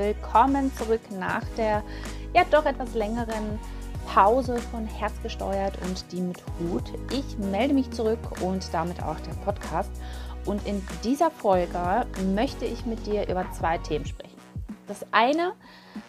Willkommen 0.00 0.74
zurück 0.76 1.02
nach 1.10 1.44
der 1.58 1.82
ja 2.34 2.42
doch 2.50 2.64
etwas 2.64 2.94
längeren 2.94 3.58
Pause 4.06 4.56
von 4.56 4.86
Herzgesteuert 4.86 5.76
und 5.86 6.10
die 6.10 6.22
mit 6.22 6.42
Hut. 6.58 6.84
Ich 7.12 7.36
melde 7.36 7.74
mich 7.74 7.90
zurück 7.90 8.40
und 8.40 8.66
damit 8.72 9.02
auch 9.02 9.20
der 9.20 9.34
Podcast. 9.44 9.90
Und 10.46 10.66
in 10.66 10.82
dieser 11.04 11.30
Folge 11.30 12.06
möchte 12.34 12.64
ich 12.64 12.86
mit 12.86 13.04
dir 13.06 13.28
über 13.28 13.44
zwei 13.52 13.76
Themen 13.76 14.06
sprechen. 14.06 14.39
Das 14.90 15.06
eine, 15.12 15.52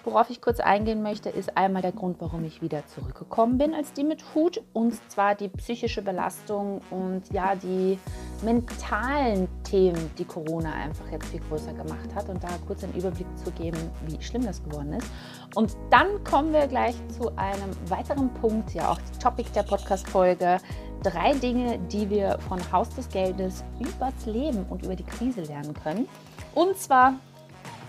worauf 0.04 0.32
ich 0.32 0.42
kurz 0.42 0.60
eingehen 0.60 1.04
möchte, 1.04 1.30
ist 1.30 1.56
einmal 1.56 1.84
der 1.84 1.92
Grund, 1.92 2.16
warum 2.20 2.44
ich 2.46 2.64
wieder 2.64 2.84
zurückgekommen 2.88 3.60
bin 3.60 3.76
als 3.76 3.94
die 3.94 4.04
mit 4.04 4.34
Hut. 4.34 4.60
Und 4.74 4.96
zwar 5.12 5.36
die 5.36 5.50
psychische 5.50 6.02
Belastung 6.02 6.82
und 6.90 7.32
ja, 7.32 7.54
die 7.54 8.00
mentalen 8.42 9.48
Themen, 9.64 10.10
die 10.18 10.26
Corona 10.26 10.74
einfach 10.74 11.08
jetzt 11.12 11.28
viel 11.28 11.42
größer 11.42 11.74
gemacht 11.74 12.10
hat. 12.16 12.28
Und 12.28 12.44
da 12.44 12.48
kurz 12.66 12.84
einen 12.84 12.96
Überblick 12.96 13.28
zu 13.38 13.52
geben, 13.52 13.78
wie 14.08 14.20
schlimm 14.20 14.48
das 14.48 14.64
geworden 14.64 14.94
ist. 14.94 15.08
Und 15.54 15.78
dann 15.92 16.24
kommen 16.24 16.52
wir 16.52 16.66
gleich 16.66 16.96
zu 17.10 17.30
einem 17.36 17.70
weiteren 17.88 18.34
Punkt, 18.34 18.74
ja 18.74 18.90
auch 18.90 18.98
die 18.98 19.20
Topic 19.20 19.48
der 19.54 19.62
Podcast-Folge. 19.62 20.58
Drei 21.04 21.34
Dinge, 21.36 21.78
die 21.92 22.10
wir 22.10 22.40
von 22.50 22.60
Haus 22.72 22.90
des 22.90 23.08
Geldes 23.10 23.64
übers 23.80 24.26
Leben 24.26 24.66
und 24.72 24.84
über 24.84 24.96
die 24.96 25.06
Krise 25.06 25.42
lernen 25.42 25.76
können. 25.76 26.08
Und 26.56 26.76
zwar 26.78 27.14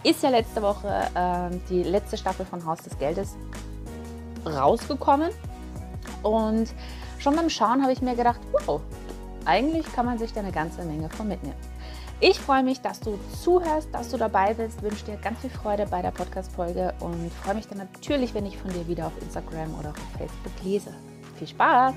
ist 0.04 0.22
ja 0.22 0.30
letzte 0.30 0.62
Woche 0.62 0.88
äh, 1.14 1.56
die 1.68 1.82
letzte 1.82 2.16
Staffel 2.16 2.44
von 2.46 2.64
Haus 2.64 2.78
des 2.82 2.98
Geldes 2.98 3.36
rausgekommen. 4.46 5.30
Und 6.22 6.72
schon 7.18 7.36
beim 7.36 7.50
Schauen 7.50 7.82
habe 7.82 7.92
ich 7.92 8.02
mir 8.02 8.14
gedacht, 8.14 8.40
wow, 8.66 8.80
eigentlich 9.44 9.90
kann 9.92 10.06
man 10.06 10.18
sich 10.18 10.32
da 10.32 10.40
eine 10.40 10.52
ganze 10.52 10.82
Menge 10.84 11.08
von 11.10 11.28
mitnehmen. 11.28 11.56
Ich 12.20 12.38
freue 12.38 12.62
mich, 12.62 12.80
dass 12.80 13.00
du 13.00 13.18
zuhörst, 13.42 13.88
dass 13.92 14.10
du 14.10 14.16
dabei 14.16 14.54
bist, 14.54 14.80
wünsche 14.80 15.04
dir 15.04 15.16
ganz 15.16 15.40
viel 15.40 15.50
Freude 15.50 15.86
bei 15.86 16.02
der 16.02 16.12
Podcast-Folge 16.12 16.94
und 17.00 17.32
freue 17.42 17.56
mich 17.56 17.66
dann 17.66 17.78
natürlich, 17.78 18.32
wenn 18.32 18.46
ich 18.46 18.56
von 18.56 18.72
dir 18.72 18.86
wieder 18.86 19.08
auf 19.08 19.12
Instagram 19.20 19.74
oder 19.80 19.90
auf 19.90 19.96
Facebook 20.16 20.52
lese. 20.62 20.94
Viel 21.36 21.48
Spaß! 21.48 21.94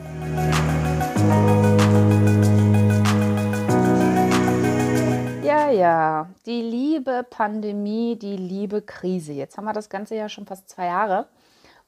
Ja, 5.71 6.29
die 6.45 6.61
liebe 6.61 7.25
Pandemie, 7.29 8.17
die 8.17 8.37
liebe 8.37 8.81
Krise. 8.81 9.33
Jetzt 9.33 9.57
haben 9.57 9.65
wir 9.65 9.73
das 9.73 9.89
Ganze 9.89 10.15
ja 10.15 10.29
schon 10.29 10.45
fast 10.45 10.69
zwei 10.69 10.85
Jahre. 10.85 11.27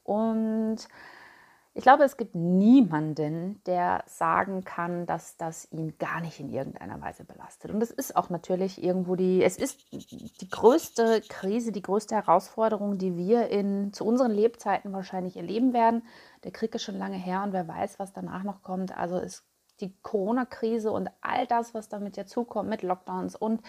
Und 0.02 0.78
ich 1.74 1.84
glaube, 1.84 2.02
es 2.02 2.16
gibt 2.16 2.34
niemanden, 2.34 3.62
der 3.66 4.02
sagen 4.06 4.64
kann, 4.64 5.06
dass 5.06 5.36
das 5.36 5.70
ihn 5.70 5.96
gar 5.98 6.20
nicht 6.20 6.40
in 6.40 6.50
irgendeiner 6.50 7.00
Weise 7.00 7.24
belastet. 7.24 7.70
Und 7.70 7.80
es 7.82 7.92
ist 7.92 8.16
auch 8.16 8.30
natürlich 8.30 8.82
irgendwo 8.82 9.14
die, 9.14 9.44
es 9.44 9.56
ist 9.56 9.92
die 9.92 10.48
größte 10.50 11.22
Krise, 11.28 11.70
die 11.70 11.82
größte 11.82 12.16
Herausforderung, 12.16 12.98
die 12.98 13.16
wir 13.16 13.48
in, 13.48 13.92
zu 13.92 14.04
unseren 14.04 14.32
Lebzeiten 14.32 14.92
wahrscheinlich 14.92 15.36
erleben 15.36 15.72
werden. 15.72 16.02
Der 16.42 16.50
Krieg 16.50 16.74
ist 16.74 16.82
schon 16.82 16.98
lange 16.98 17.16
her 17.16 17.42
und 17.44 17.52
wer 17.52 17.68
weiß, 17.68 17.98
was 17.98 18.12
danach 18.12 18.42
noch 18.42 18.62
kommt. 18.62 18.96
Also 18.96 19.18
es 19.18 19.46
die 19.80 19.94
Corona-Krise 20.02 20.90
und 20.90 21.10
all 21.20 21.46
das, 21.46 21.74
was 21.74 21.88
damit 21.88 22.16
dazukommt, 22.16 22.68
mit 22.68 22.82
Lockdowns 22.82 23.36
und 23.36 23.62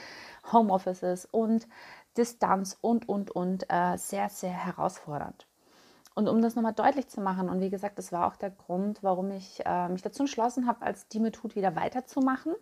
Homeoffices 0.51 1.25
und 1.25 1.67
Distanz 2.17 2.77
und, 2.81 3.07
und, 3.07 3.31
und, 3.31 3.65
äh, 3.69 3.97
sehr, 3.97 4.29
sehr 4.29 4.51
herausfordernd. 4.51 5.47
Und 6.15 6.27
um 6.27 6.41
das 6.41 6.55
nochmal 6.55 6.73
deutlich 6.73 7.07
zu 7.07 7.21
machen, 7.21 7.49
und 7.49 7.61
wie 7.61 7.69
gesagt, 7.69 7.97
das 7.97 8.11
war 8.11 8.27
auch 8.27 8.35
der 8.35 8.49
Grund, 8.49 9.03
warum 9.03 9.31
ich 9.31 9.65
äh, 9.65 9.87
mich 9.87 10.01
dazu 10.01 10.23
entschlossen 10.23 10.67
habe, 10.67 10.85
als 10.85 11.07
die 11.07 11.19
Methode 11.19 11.55
wieder 11.55 11.75
weiterzumachen, 11.75 12.55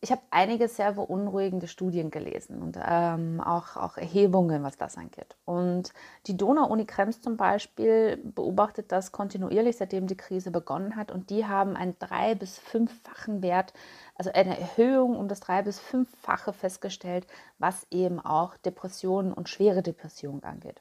ich 0.00 0.12
habe 0.12 0.22
einige 0.30 0.68
sehr 0.68 0.92
beunruhigende 0.92 1.66
Studien 1.66 2.12
gelesen 2.12 2.62
und 2.62 2.78
ähm, 2.80 3.40
auch, 3.40 3.76
auch 3.76 3.96
Erhebungen, 3.96 4.62
was 4.62 4.76
das 4.76 4.96
angeht. 4.96 5.36
Und 5.44 5.92
die 6.28 6.36
Donau-Uni 6.36 6.84
Krems 6.84 7.20
zum 7.20 7.36
Beispiel 7.36 8.16
beobachtet 8.16 8.92
das 8.92 9.10
kontinuierlich, 9.10 9.76
seitdem 9.76 10.06
die 10.06 10.16
Krise 10.16 10.52
begonnen 10.52 10.94
hat. 10.94 11.10
Und 11.10 11.30
die 11.30 11.46
haben 11.46 11.74
einen 11.74 11.98
drei- 11.98 12.36
bis 12.36 12.58
fünffachen 12.58 13.42
Wert, 13.42 13.72
also 14.14 14.30
eine 14.32 14.58
Erhöhung 14.60 15.16
um 15.16 15.26
das 15.26 15.40
drei- 15.40 15.62
bis 15.62 15.80
fünffache 15.80 16.52
festgestellt, 16.52 17.26
was 17.58 17.84
eben 17.90 18.20
auch 18.20 18.56
Depressionen 18.58 19.32
und 19.32 19.48
schwere 19.48 19.82
Depressionen 19.82 20.44
angeht. 20.44 20.80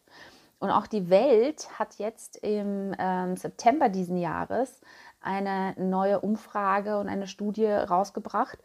Und 0.59 0.69
auch 0.69 0.88
die 0.88 1.09
Welt 1.09 1.67
hat 1.79 1.95
jetzt 1.95 2.38
im 2.38 2.95
ähm, 2.97 3.35
September 3.35 3.89
diesen 3.89 4.17
Jahres 4.17 4.81
eine 5.22 5.73
neue 5.77 6.19
Umfrage 6.19 7.00
und 7.00 7.09
eine 7.09 7.27
Studie 7.27 7.66
rausgebracht. 7.66 8.57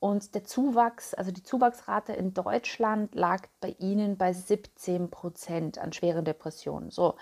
Und 0.00 0.34
der 0.34 0.44
Zuwachs, 0.44 1.12
also 1.12 1.30
die 1.30 1.42
Zuwachsrate 1.42 2.14
in 2.14 2.32
Deutschland 2.32 3.14
lag 3.14 3.46
bei 3.60 3.76
Ihnen 3.78 4.16
bei 4.16 4.32
17 4.32 5.10
Prozent 5.10 5.78
an 5.78 5.92
schweren 5.92 6.24
Depressionen. 6.24 6.90
So, 6.90 7.16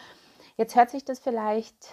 jetzt 0.57 0.77
hört 0.77 0.91
sich 0.91 1.05
das 1.05 1.19
vielleicht, 1.19 1.89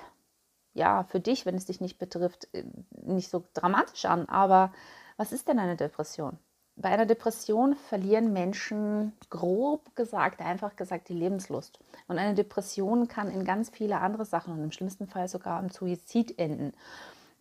ja, 0.76 1.04
für 1.06 1.20
dich, 1.20 1.48
wenn 1.48 1.56
es 1.56 1.66
dich 1.66 1.82
nicht 1.82 1.98
betrifft, 1.98 2.48
äh, 2.54 2.64
nicht 3.02 3.32
so 3.32 3.44
dramatisch 3.56 4.06
an. 4.06 4.30
Aber 4.30 4.72
was 5.18 5.32
ist 5.32 5.48
denn 5.48 5.58
eine 5.58 5.76
Depression? 5.76 6.38
Bei 6.76 6.90
einer 6.90 7.08
Depression 7.08 7.76
verlieren 7.76 8.32
Menschen 8.32 9.14
grob 9.32 9.96
gesagt, 9.96 10.40
einfach 10.42 10.76
gesagt, 10.76 11.10
die 11.10 11.14
Lebenslust. 11.14 11.80
Und 12.08 12.20
eine 12.20 12.36
Depression 12.36 13.08
kann 13.08 13.32
in 13.32 13.44
ganz 13.44 13.70
viele 13.72 14.02
andere 14.02 14.26
Sachen 14.26 14.54
und 14.54 14.64
im 14.64 14.72
schlimmsten 14.72 15.08
Fall 15.08 15.30
sogar 15.30 15.58
am 15.58 15.70
Suizid 15.70 16.38
enden. 16.38 16.74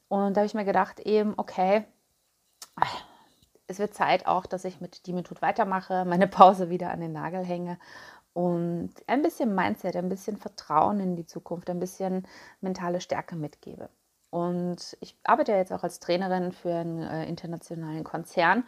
Und 0.09 0.35
da 0.35 0.41
habe 0.41 0.47
ich 0.47 0.55
mir 0.55 0.65
gedacht, 0.65 1.01
eben, 1.01 1.35
okay, 1.37 1.85
es 3.67 3.79
wird 3.79 3.95
Zeit 3.95 4.27
auch, 4.27 4.47
dass 4.47 4.65
ich 4.65 4.81
mit 4.81 5.07
Die 5.07 5.13
Methode 5.13 5.43
weitermache, 5.43 6.05
meine 6.07 6.29
Pause 6.29 6.71
wieder 6.71 6.91
an 6.91 7.01
den 7.01 7.13
Nagel 7.13 7.45
hänge 7.45 7.79
und 8.35 8.91
ein 9.07 9.23
bisschen 9.23 9.55
Mindset, 9.55 9.97
ein 9.97 10.09
bisschen 10.09 10.37
Vertrauen 10.37 11.01
in 11.01 11.17
die 11.17 11.27
Zukunft, 11.27 11.71
ein 11.71 11.79
bisschen 11.79 12.27
mentale 12.61 13.01
Stärke 13.01 13.37
mitgebe. 13.37 13.89
Und 14.31 14.97
ich 15.01 15.17
arbeite 15.23 15.53
jetzt 15.53 15.73
auch 15.73 15.85
als 15.85 16.01
Trainerin 16.01 16.51
für 16.51 16.75
einen 16.75 17.03
äh, 17.03 17.25
internationalen 17.27 18.03
Konzern, 18.03 18.65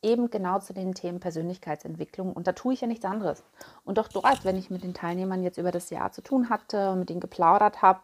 eben 0.00 0.30
genau 0.30 0.58
zu 0.58 0.72
den 0.72 0.94
Themen 0.94 1.20
Persönlichkeitsentwicklung. 1.20 2.32
Und 2.32 2.46
da 2.46 2.52
tue 2.52 2.72
ich 2.72 2.80
ja 2.80 2.86
nichts 2.86 3.04
anderes. 3.04 3.44
Und 3.84 3.98
auch 3.98 4.08
dort, 4.08 4.46
wenn 4.46 4.56
ich 4.56 4.70
mit 4.70 4.82
den 4.82 4.94
Teilnehmern 4.94 5.42
jetzt 5.42 5.58
über 5.58 5.70
das 5.70 5.90
Jahr 5.90 6.12
zu 6.12 6.22
tun 6.22 6.48
hatte, 6.48 6.96
mit 6.96 7.10
ihnen 7.10 7.20
geplaudert 7.20 7.82
habe 7.82 8.00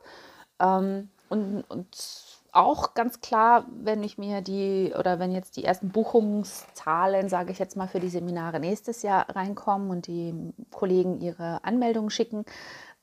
ähm, 0.61 1.09
und, 1.31 1.63
und 1.63 2.38
auch 2.53 2.95
ganz 2.95 3.21
klar, 3.21 3.67
wenn 3.71 4.03
ich 4.03 4.19
mir 4.19 4.41
die 4.41 4.93
oder 4.99 5.19
wenn 5.19 5.33
jetzt 5.33 5.57
die 5.57 5.65
ersten 5.65 5.91
Buchungszahlen, 5.91 7.29
sage 7.29 7.53
ich 7.53 7.59
jetzt 7.59 7.77
mal, 7.77 7.89
für 7.89 8.01
die 8.01 8.09
Seminare 8.09 8.61
nächstes 8.61 9.03
Jahr 9.03 9.29
reinkommen 9.35 9.91
und 9.91 10.07
die 10.07 10.53
Kollegen 10.71 11.21
ihre 11.21 11.63
Anmeldungen 11.65 12.11
schicken, 12.11 12.45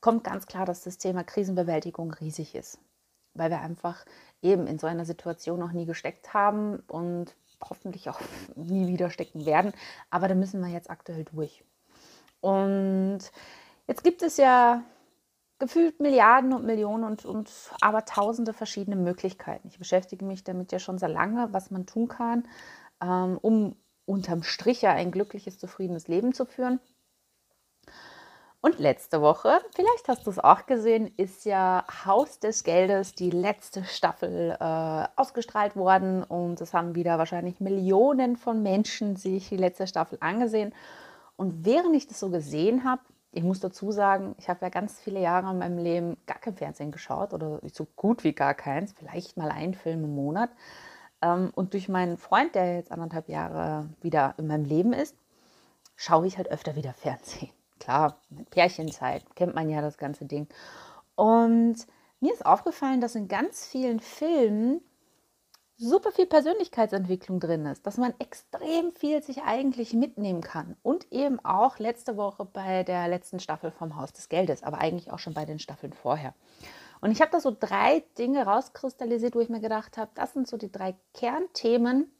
kommt 0.01 0.23
ganz 0.23 0.45
klar, 0.45 0.65
dass 0.65 0.83
das 0.83 0.97
Thema 0.97 1.23
Krisenbewältigung 1.23 2.13
riesig 2.13 2.55
ist, 2.55 2.79
weil 3.33 3.49
wir 3.49 3.61
einfach 3.61 4.05
eben 4.41 4.67
in 4.67 4.79
so 4.79 4.87
einer 4.87 5.05
Situation 5.05 5.59
noch 5.59 5.71
nie 5.71 5.85
gesteckt 5.85 6.33
haben 6.33 6.83
und 6.87 7.35
hoffentlich 7.61 8.09
auch 8.09 8.19
nie 8.55 8.87
wieder 8.87 9.09
stecken 9.09 9.45
werden. 9.45 9.73
Aber 10.09 10.27
da 10.27 10.35
müssen 10.35 10.61
wir 10.61 10.69
jetzt 10.69 10.89
aktuell 10.89 11.23
durch. 11.23 11.63
Und 12.41 13.19
jetzt 13.87 14.03
gibt 14.03 14.21
es 14.21 14.37
ja 14.37 14.83
gefühlt 15.59 15.99
Milliarden 15.99 16.53
und 16.53 16.65
Millionen 16.65 17.03
und, 17.03 17.25
und 17.25 17.49
aber 17.81 18.05
tausende 18.05 18.53
verschiedene 18.53 18.95
Möglichkeiten. 18.95 19.67
Ich 19.67 19.79
beschäftige 19.79 20.25
mich 20.25 20.43
damit 20.43 20.71
ja 20.71 20.79
schon 20.79 20.97
sehr 20.97 21.09
lange, 21.09 21.47
was 21.51 21.71
man 21.71 21.85
tun 21.85 22.07
kann, 22.07 22.47
ähm, 23.01 23.37
um 23.41 23.75
unterm 24.05 24.43
Strich 24.43 24.81
ja 24.81 24.91
ein 24.91 25.11
glückliches, 25.11 25.57
zufriedenes 25.57 26.07
Leben 26.07 26.33
zu 26.33 26.45
führen. 26.45 26.79
Und 28.65 28.79
letzte 28.79 29.21
Woche, 29.21 29.59
vielleicht 29.75 30.07
hast 30.07 30.25
du 30.25 30.31
es 30.31 30.39
auch 30.39 30.65
gesehen, 30.65 31.13
ist 31.17 31.45
ja 31.45 31.85
Haus 32.03 32.39
des 32.39 32.63
Geldes 32.63 33.13
die 33.13 33.29
letzte 33.29 33.83
Staffel 33.83 34.57
äh, 34.59 35.07
ausgestrahlt 35.15 35.75
worden 35.75 36.23
und 36.23 36.59
es 36.61 36.73
haben 36.73 36.95
wieder 36.95 37.19
wahrscheinlich 37.19 37.59
Millionen 37.59 38.37
von 38.37 38.63
Menschen 38.63 39.17
sich 39.17 39.49
die 39.49 39.57
letzte 39.57 39.85
Staffel 39.85 40.17
angesehen. 40.19 40.73
Und 41.35 41.63
während 41.63 41.95
ich 41.95 42.07
das 42.07 42.19
so 42.19 42.31
gesehen 42.31 42.83
habe, 42.85 43.03
ich 43.35 43.43
muss 43.43 43.59
dazu 43.59 43.91
sagen, 43.91 44.33
ich 44.39 44.47
habe 44.47 44.61
ja 44.61 44.69
ganz 44.69 44.97
viele 44.97 45.19
Jahre 45.19 45.51
in 45.51 45.57
meinem 45.57 45.77
Leben 45.77 46.15
gar 46.25 46.39
kein 46.39 46.55
Fernsehen 46.55 46.91
geschaut 46.91 47.33
oder 47.33 47.59
so 47.69 47.85
gut 47.97 48.23
wie 48.23 48.31
gar 48.31 48.53
keins, 48.53 48.93
vielleicht 48.93 49.35
mal 49.35 49.51
einen 49.51 49.73
Film 49.73 50.05
im 50.05 50.15
Monat. 50.15 50.49
Ähm, 51.21 51.51
und 51.53 51.73
durch 51.73 51.89
meinen 51.89 52.17
Freund, 52.17 52.55
der 52.55 52.75
jetzt 52.75 52.93
anderthalb 52.93 53.27
Jahre 53.27 53.89
wieder 54.01 54.35
in 54.37 54.47
meinem 54.47 54.63
Leben 54.63 54.93
ist, 54.93 55.17
schaue 55.97 56.27
ich 56.27 56.37
halt 56.37 56.49
öfter 56.49 56.77
wieder 56.77 56.93
Fernsehen. 56.93 57.49
Klar, 57.79 58.21
Pärchenzeit, 58.51 59.23
kennt 59.35 59.53
man 59.53 59.69
ja 59.69 59.81
das 59.81 59.97
ganze 59.97 60.23
Ding. 60.23 60.47
Und 61.15 61.75
mir 62.21 62.33
ist 62.33 62.45
aufgefallen, 62.45 63.01
dass 63.01 63.15
in 63.15 63.27
ganz 63.27 63.67
vielen 63.67 63.99
Filmen 63.99 64.79
super 65.77 66.11
viel 66.11 66.25
Persönlichkeitsentwicklung 66.25 67.39
drin 67.39 67.65
ist, 67.65 67.85
dass 67.85 67.97
man 67.97 68.13
extrem 68.19 68.91
viel 68.93 69.21
sich 69.21 69.43
eigentlich 69.43 69.93
mitnehmen 69.93 70.41
kann. 70.41 70.77
Und 70.83 71.11
eben 71.11 71.43
auch 71.43 71.79
letzte 71.79 72.17
Woche 72.17 72.45
bei 72.45 72.83
der 72.83 73.07
letzten 73.07 73.39
Staffel 73.39 73.71
vom 73.71 73.95
Haus 73.97 74.13
des 74.13 74.29
Geldes, 74.29 74.63
aber 74.63 74.79
eigentlich 74.79 75.11
auch 75.11 75.19
schon 75.19 75.33
bei 75.33 75.45
den 75.45 75.59
Staffeln 75.59 75.93
vorher. 75.93 76.33
Und 77.01 77.11
ich 77.11 77.21
habe 77.21 77.31
da 77.31 77.39
so 77.39 77.55
drei 77.57 78.03
Dinge 78.17 78.45
rauskristallisiert, 78.45 79.35
wo 79.35 79.41
ich 79.41 79.49
mir 79.49 79.59
gedacht 79.59 79.97
habe, 79.97 80.11
das 80.15 80.33
sind 80.33 80.47
so 80.47 80.57
die 80.57 80.71
drei 80.71 80.95
Kernthemen, 81.13 82.11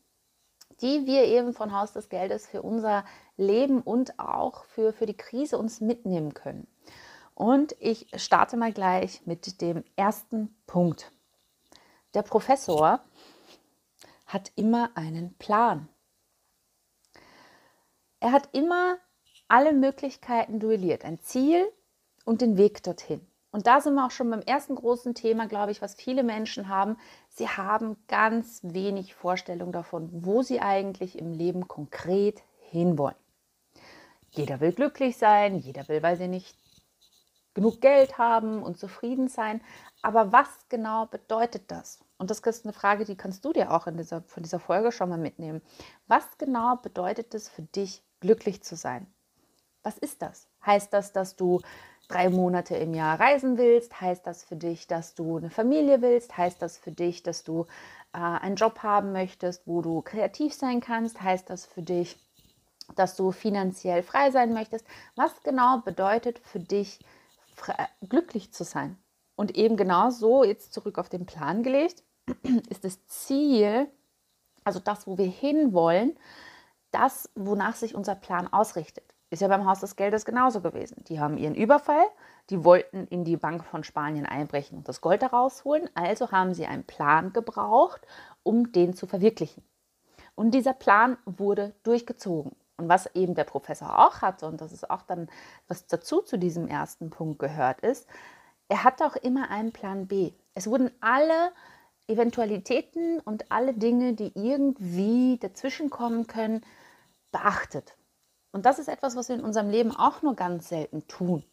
die 0.82 1.06
wir 1.06 1.24
eben 1.24 1.54
von 1.54 1.74
Haus 1.74 1.94
des 1.94 2.10
Geldes 2.10 2.46
für 2.46 2.62
unser 2.62 3.06
Leben 3.38 3.82
und 3.82 4.20
auch 4.20 4.66
für, 4.66 4.92
für 4.92 5.06
die 5.06 5.16
Krise 5.16 5.58
uns 5.58 5.80
mitnehmen 5.80 6.34
können. 6.34 6.68
Und 7.34 7.76
ich 7.80 8.08
starte 8.16 8.58
mal 8.58 8.74
gleich 8.74 9.22
mit 9.26 9.62
dem 9.62 9.84
ersten 9.96 10.56
Punkt. 10.68 11.12
Der 12.14 12.22
Professor 12.22 13.02
hat 14.26 14.52
immer 14.56 14.92
einen 14.96 15.36
Plan. 15.36 15.88
Er 18.20 18.32
hat 18.32 18.50
immer 18.54 18.98
alle 19.48 19.74
Möglichkeiten 19.74 20.60
duelliert, 20.60 21.06
ein 21.06 21.20
Ziel 21.20 21.72
und 22.24 22.42
den 22.42 22.58
Weg 22.58 22.82
dorthin. 22.84 23.26
Und 23.52 23.68
da 23.68 23.80
sind 23.80 23.94
wir 23.96 24.06
auch 24.06 24.12
schon 24.12 24.30
beim 24.30 24.42
ersten 24.42 24.76
großen 24.76 25.16
Thema, 25.16 25.48
glaube 25.48 25.72
ich, 25.72 25.82
was 25.82 25.96
viele 25.96 26.24
Menschen 26.24 26.68
haben. 26.68 26.98
Sie 27.30 27.48
haben 27.48 27.96
ganz 28.08 28.60
wenig 28.64 29.14
Vorstellung 29.16 29.72
davon, 29.72 30.10
wo 30.12 30.42
sie 30.42 30.60
eigentlich 30.60 31.18
im 31.18 31.32
Leben 31.32 31.68
konkret 31.68 32.44
hinwollen. 32.60 33.16
Jeder 34.32 34.60
will 34.60 34.74
glücklich 34.74 35.16
sein, 35.16 35.56
jeder 35.56 35.88
will, 35.88 36.04
weil 36.04 36.18
sie 36.18 36.28
nicht 36.28 36.58
genug 37.56 37.82
Geld 37.82 38.20
haben 38.20 38.62
und 38.62 38.78
zufrieden 38.78 39.28
sein. 39.28 39.62
Aber 40.04 40.32
was 40.32 40.48
genau 40.70 41.08
bedeutet 41.08 41.72
das? 41.72 42.00
Und 42.20 42.30
das 42.30 42.40
ist 42.40 42.66
eine 42.66 42.74
Frage, 42.74 43.06
die 43.06 43.18
kannst 43.18 43.44
du 43.44 43.52
dir 43.52 43.72
auch 43.72 43.88
in 43.88 43.98
dieser, 43.98 44.22
von 44.22 44.44
dieser 44.44 44.60
Folge 44.60 44.92
schon 44.92 45.10
mal 45.10 45.18
mitnehmen. 45.18 45.62
Was 46.08 46.38
genau 46.38 46.76
bedeutet 46.76 47.34
es 47.34 47.50
für 47.50 47.64
dich, 47.64 48.04
glücklich 48.20 48.62
zu 48.62 48.76
sein? 48.76 49.08
Was 49.82 49.98
ist 49.98 50.22
das? 50.22 50.48
Heißt 50.66 50.94
das, 50.94 51.12
dass 51.12 51.36
du 51.36 51.62
drei 52.08 52.30
Monate 52.30 52.76
im 52.76 52.94
Jahr 52.94 53.20
reisen 53.20 53.58
willst? 53.58 54.00
Heißt 54.00 54.26
das 54.28 54.44
für 54.44 54.56
dich, 54.56 54.88
dass 54.88 55.16
du 55.16 55.38
eine 55.38 55.50
Familie 55.50 56.02
willst? 56.02 56.38
Heißt 56.38 56.62
das 56.62 56.78
für 56.78 56.92
dich, 56.92 57.24
dass 57.24 57.44
du 57.44 57.66
äh, 58.14 58.18
einen 58.18 58.56
Job 58.56 58.84
haben 58.84 59.12
möchtest, 59.12 59.66
wo 59.66 59.82
du 59.82 60.02
kreativ 60.02 60.54
sein 60.54 60.82
kannst? 60.82 61.22
Heißt 61.22 61.50
das 61.50 61.66
für 61.66 61.82
dich, 61.82 62.18
dass 62.96 63.16
du 63.16 63.32
finanziell 63.32 64.04
frei 64.04 64.32
sein 64.32 64.54
möchtest? 64.54 64.86
Was 65.16 65.32
genau 65.44 65.80
bedeutet 65.80 66.40
für 66.40 66.60
dich, 66.60 67.00
glücklich 68.08 68.54
zu 68.54 68.64
sein? 68.64 68.98
Und 69.36 69.56
eben 69.56 69.76
genau 69.78 70.10
so, 70.10 70.44
jetzt 70.44 70.74
zurück 70.74 70.98
auf 70.98 71.10
den 71.10 71.26
Plan 71.26 71.64
gelegt, 71.64 72.04
ist 72.70 72.84
das 72.84 73.06
Ziel, 73.08 73.90
also 74.64 74.80
das, 74.80 75.08
wo 75.08 75.18
wir 75.18 75.28
hinwollen, 75.28 76.18
das, 76.92 77.30
wonach 77.36 77.76
sich 77.76 77.96
unser 77.96 78.16
Plan 78.16 78.52
ausrichtet. 78.52 79.04
Ist 79.30 79.42
ja 79.42 79.48
beim 79.48 79.66
Haus 79.66 79.82
des 79.82 79.96
Geldes 79.96 80.24
genauso 80.24 80.62
gewesen. 80.62 81.04
Die 81.10 81.20
haben 81.20 81.38
ihren 81.38 81.56
Überfall, 81.56 82.06
die 82.50 82.64
wollten 82.64 83.08
in 83.08 83.26
die 83.26 83.38
Bank 83.38 83.66
von 83.66 83.84
Spanien 83.84 84.26
einbrechen 84.26 84.78
und 84.78 84.88
das 84.88 85.02
Gold 85.02 85.22
daraus 85.22 85.66
holen, 85.66 85.90
also 85.96 86.32
haben 86.32 86.54
sie 86.54 86.66
einen 86.66 86.86
Plan 86.86 87.34
gebraucht, 87.34 88.02
um 88.44 88.72
den 88.72 88.96
zu 88.96 89.08
verwirklichen. 89.08 89.64
Und 90.36 90.52
dieser 90.52 90.74
Plan 90.74 91.18
wurde 91.26 91.74
durchgezogen. 91.84 92.56
Und 92.78 92.90
was 92.90 93.08
eben 93.16 93.36
der 93.36 93.46
Professor 93.46 94.06
auch 94.06 94.22
hatte, 94.22 94.48
und 94.48 94.60
das 94.60 94.72
ist 94.72 94.90
auch 94.90 95.02
dann, 95.04 95.30
was 95.68 95.88
dazu 95.88 96.22
zu 96.22 96.38
diesem 96.38 96.68
ersten 96.68 97.10
Punkt 97.10 97.40
gehört 97.40 97.80
ist, 97.82 98.08
er 98.68 98.84
hatte 98.84 99.06
auch 99.06 99.16
immer 99.16 99.50
einen 99.50 99.72
Plan 99.72 100.08
B. 100.08 100.34
Es 100.54 100.68
wurden 100.68 100.92
alle 101.00 101.52
Eventualitäten 102.08 103.20
und 103.20 103.52
alle 103.52 103.74
Dinge, 103.74 104.14
die 104.14 104.32
irgendwie 104.36 105.38
dazwischenkommen 105.38 106.28
können, 106.28 106.62
beachtet. 107.32 107.96
Und 108.52 108.66
das 108.66 108.80
ist 108.80 108.88
etwas, 108.88 109.16
was 109.16 109.30
wir 109.30 109.36
in 109.36 109.44
unserem 109.44 109.70
Leben 109.70 109.96
auch 109.96 110.22
nur 110.22 110.36
ganz 110.36 110.70
selten 110.70 111.08
tun. 111.08 111.44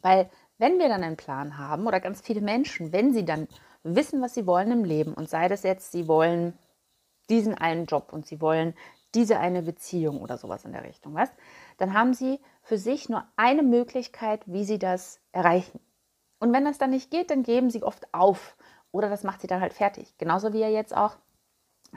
Weil 0.00 0.30
wenn 0.58 0.78
wir 0.78 0.88
dann 0.88 1.02
einen 1.02 1.16
Plan 1.16 1.58
haben 1.58 1.86
oder 1.86 2.00
ganz 2.00 2.20
viele 2.20 2.40
Menschen, 2.40 2.92
wenn 2.92 3.12
sie 3.12 3.24
dann 3.24 3.48
wissen, 3.82 4.20
was 4.22 4.34
sie 4.34 4.46
wollen 4.46 4.70
im 4.70 4.84
Leben 4.84 5.14
und 5.14 5.28
sei 5.28 5.48
das 5.48 5.62
jetzt, 5.62 5.92
sie 5.92 6.06
wollen 6.06 6.56
diesen 7.28 7.54
einen 7.54 7.86
Job 7.86 8.12
und 8.12 8.26
sie 8.26 8.40
wollen 8.40 8.74
diese 9.14 9.38
eine 9.38 9.62
Beziehung 9.62 10.20
oder 10.20 10.38
sowas 10.38 10.64
in 10.64 10.72
der 10.72 10.84
Richtung, 10.84 11.14
was? 11.14 11.30
Dann 11.78 11.94
haben 11.94 12.14
sie 12.14 12.40
für 12.62 12.78
sich 12.78 13.08
nur 13.08 13.24
eine 13.36 13.62
Möglichkeit, 13.62 14.42
wie 14.46 14.64
sie 14.64 14.78
das 14.78 15.20
erreichen. 15.32 15.80
Und 16.38 16.52
wenn 16.52 16.64
das 16.64 16.78
dann 16.78 16.90
nicht 16.90 17.10
geht, 17.10 17.30
dann 17.30 17.42
geben 17.42 17.70
sie 17.70 17.82
oft 17.82 18.12
auf 18.12 18.56
oder 18.90 19.08
das 19.08 19.22
macht 19.22 19.40
sie 19.40 19.46
dann 19.46 19.60
halt 19.60 19.74
fertig. 19.74 20.16
Genauso 20.18 20.52
wie 20.52 20.60
ja 20.60 20.68
jetzt 20.68 20.96
auch 20.96 21.16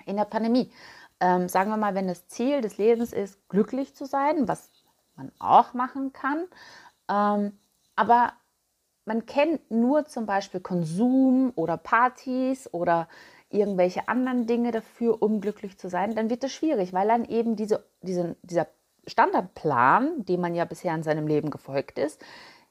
in 0.06 0.18
der 0.18 0.26
Pandemie. 0.26 0.72
Ähm, 1.20 1.48
sagen 1.48 1.70
wir 1.70 1.78
mal, 1.78 1.96
wenn 1.96 2.08
das 2.08 2.28
Ziel 2.28 2.62
des 2.62 2.78
Lebens 2.78 3.14
ist, 3.14 3.48
glücklich 3.48 3.96
zu 3.96 4.06
sein, 4.06 4.48
was 4.48 4.70
man 5.16 5.32
auch 5.40 5.74
machen 5.74 6.12
kann, 6.12 6.46
ähm, 7.10 7.58
aber 7.96 8.34
man 9.06 9.26
kennt 9.26 9.72
nur 9.72 10.06
zum 10.06 10.26
Beispiel 10.26 10.60
Konsum 10.60 11.54
oder 11.56 11.78
Partys 11.78 12.72
oder 12.74 13.08
irgendwelche 13.50 14.08
anderen 14.08 14.48
Dinge 14.48 14.72
dafür, 14.72 15.22
um 15.22 15.42
glücklich 15.42 15.78
zu 15.78 15.90
sein, 15.90 16.16
dann 16.16 16.30
wird 16.30 16.44
es 16.44 16.54
schwierig, 16.54 16.94
weil 16.94 17.08
dann 17.08 17.26
eben 17.26 17.56
diese, 17.56 17.86
diese, 18.02 18.36
dieser 18.42 18.68
Standardplan, 19.08 20.26
dem 20.26 20.42
man 20.42 20.56
ja 20.56 20.66
bisher 20.66 20.96
in 20.96 21.04
seinem 21.04 21.28
Leben 21.28 21.50
gefolgt 21.50 22.00
ist, 22.00 22.24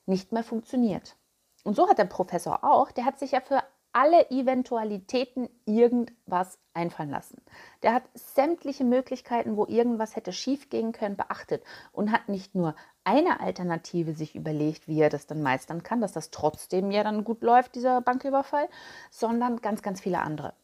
nicht 0.06 0.32
mehr 0.32 0.44
funktioniert. 0.44 1.17
Und 1.62 1.76
so 1.76 1.88
hat 1.88 1.99
der 1.99 2.05
Professor 2.05 2.65
auch, 2.65 2.91
der 2.91 3.05
hat 3.05 3.19
sich 3.19 3.32
ja 3.32 3.41
für 3.41 3.62
alle 3.94 4.29
Eventualitäten 4.31 5.49
irgendwas 5.65 6.59
einfallen 6.75 7.11
lassen. 7.11 7.41
Der 7.82 7.94
hat 7.94 8.03
sämtliche 8.15 8.82
Möglichkeiten, 8.82 9.56
wo 9.56 9.67
irgendwas 9.67 10.17
hätte 10.17 10.32
schiefgehen 10.32 10.91
können, 10.91 11.17
beachtet 11.17 11.62
und 11.93 12.11
hat 12.11 12.29
nicht 12.29 12.56
nur 12.56 12.75
eine 13.05 13.38
Alternative 13.38 14.15
sich 14.15 14.35
überlegt, 14.35 14.88
wie 14.88 15.00
er 15.00 15.11
das 15.11 15.29
dann 15.29 15.43
meistern 15.43 15.85
kann, 15.85 16.00
dass 16.00 16.12
das 16.12 16.31
trotzdem 16.31 16.91
ja 16.91 17.05
dann 17.05 17.23
gut 17.23 17.43
läuft, 17.43 17.77
dieser 17.77 18.00
Banküberfall, 18.00 18.69
sondern 19.11 19.61
ganz, 19.61 19.81
ganz 19.81 20.00
viele 20.00 20.19
andere. 20.19 20.55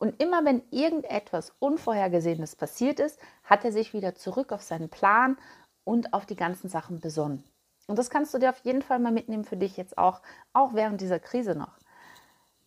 Und 0.00 0.20
immer 0.20 0.44
wenn 0.44 0.62
irgendetwas 0.72 1.52
Unvorhergesehenes 1.60 2.56
passiert 2.56 2.98
ist, 2.98 3.20
hat 3.44 3.64
er 3.64 3.70
sich 3.70 3.92
wieder 3.92 4.16
zurück 4.16 4.50
auf 4.50 4.62
seinen 4.62 4.88
Plan 4.88 5.38
und 5.84 6.12
auf 6.12 6.26
die 6.26 6.36
ganzen 6.36 6.68
Sachen 6.68 6.98
besonnen. 6.98 7.44
Und 7.86 7.98
das 7.98 8.10
kannst 8.10 8.34
du 8.34 8.38
dir 8.38 8.50
auf 8.50 8.64
jeden 8.64 8.82
Fall 8.82 8.98
mal 8.98 9.12
mitnehmen 9.12 9.44
für 9.44 9.56
dich 9.56 9.76
jetzt 9.76 9.96
auch, 9.96 10.20
auch 10.52 10.74
während 10.74 11.00
dieser 11.00 11.20
Krise 11.20 11.54
noch 11.54 11.78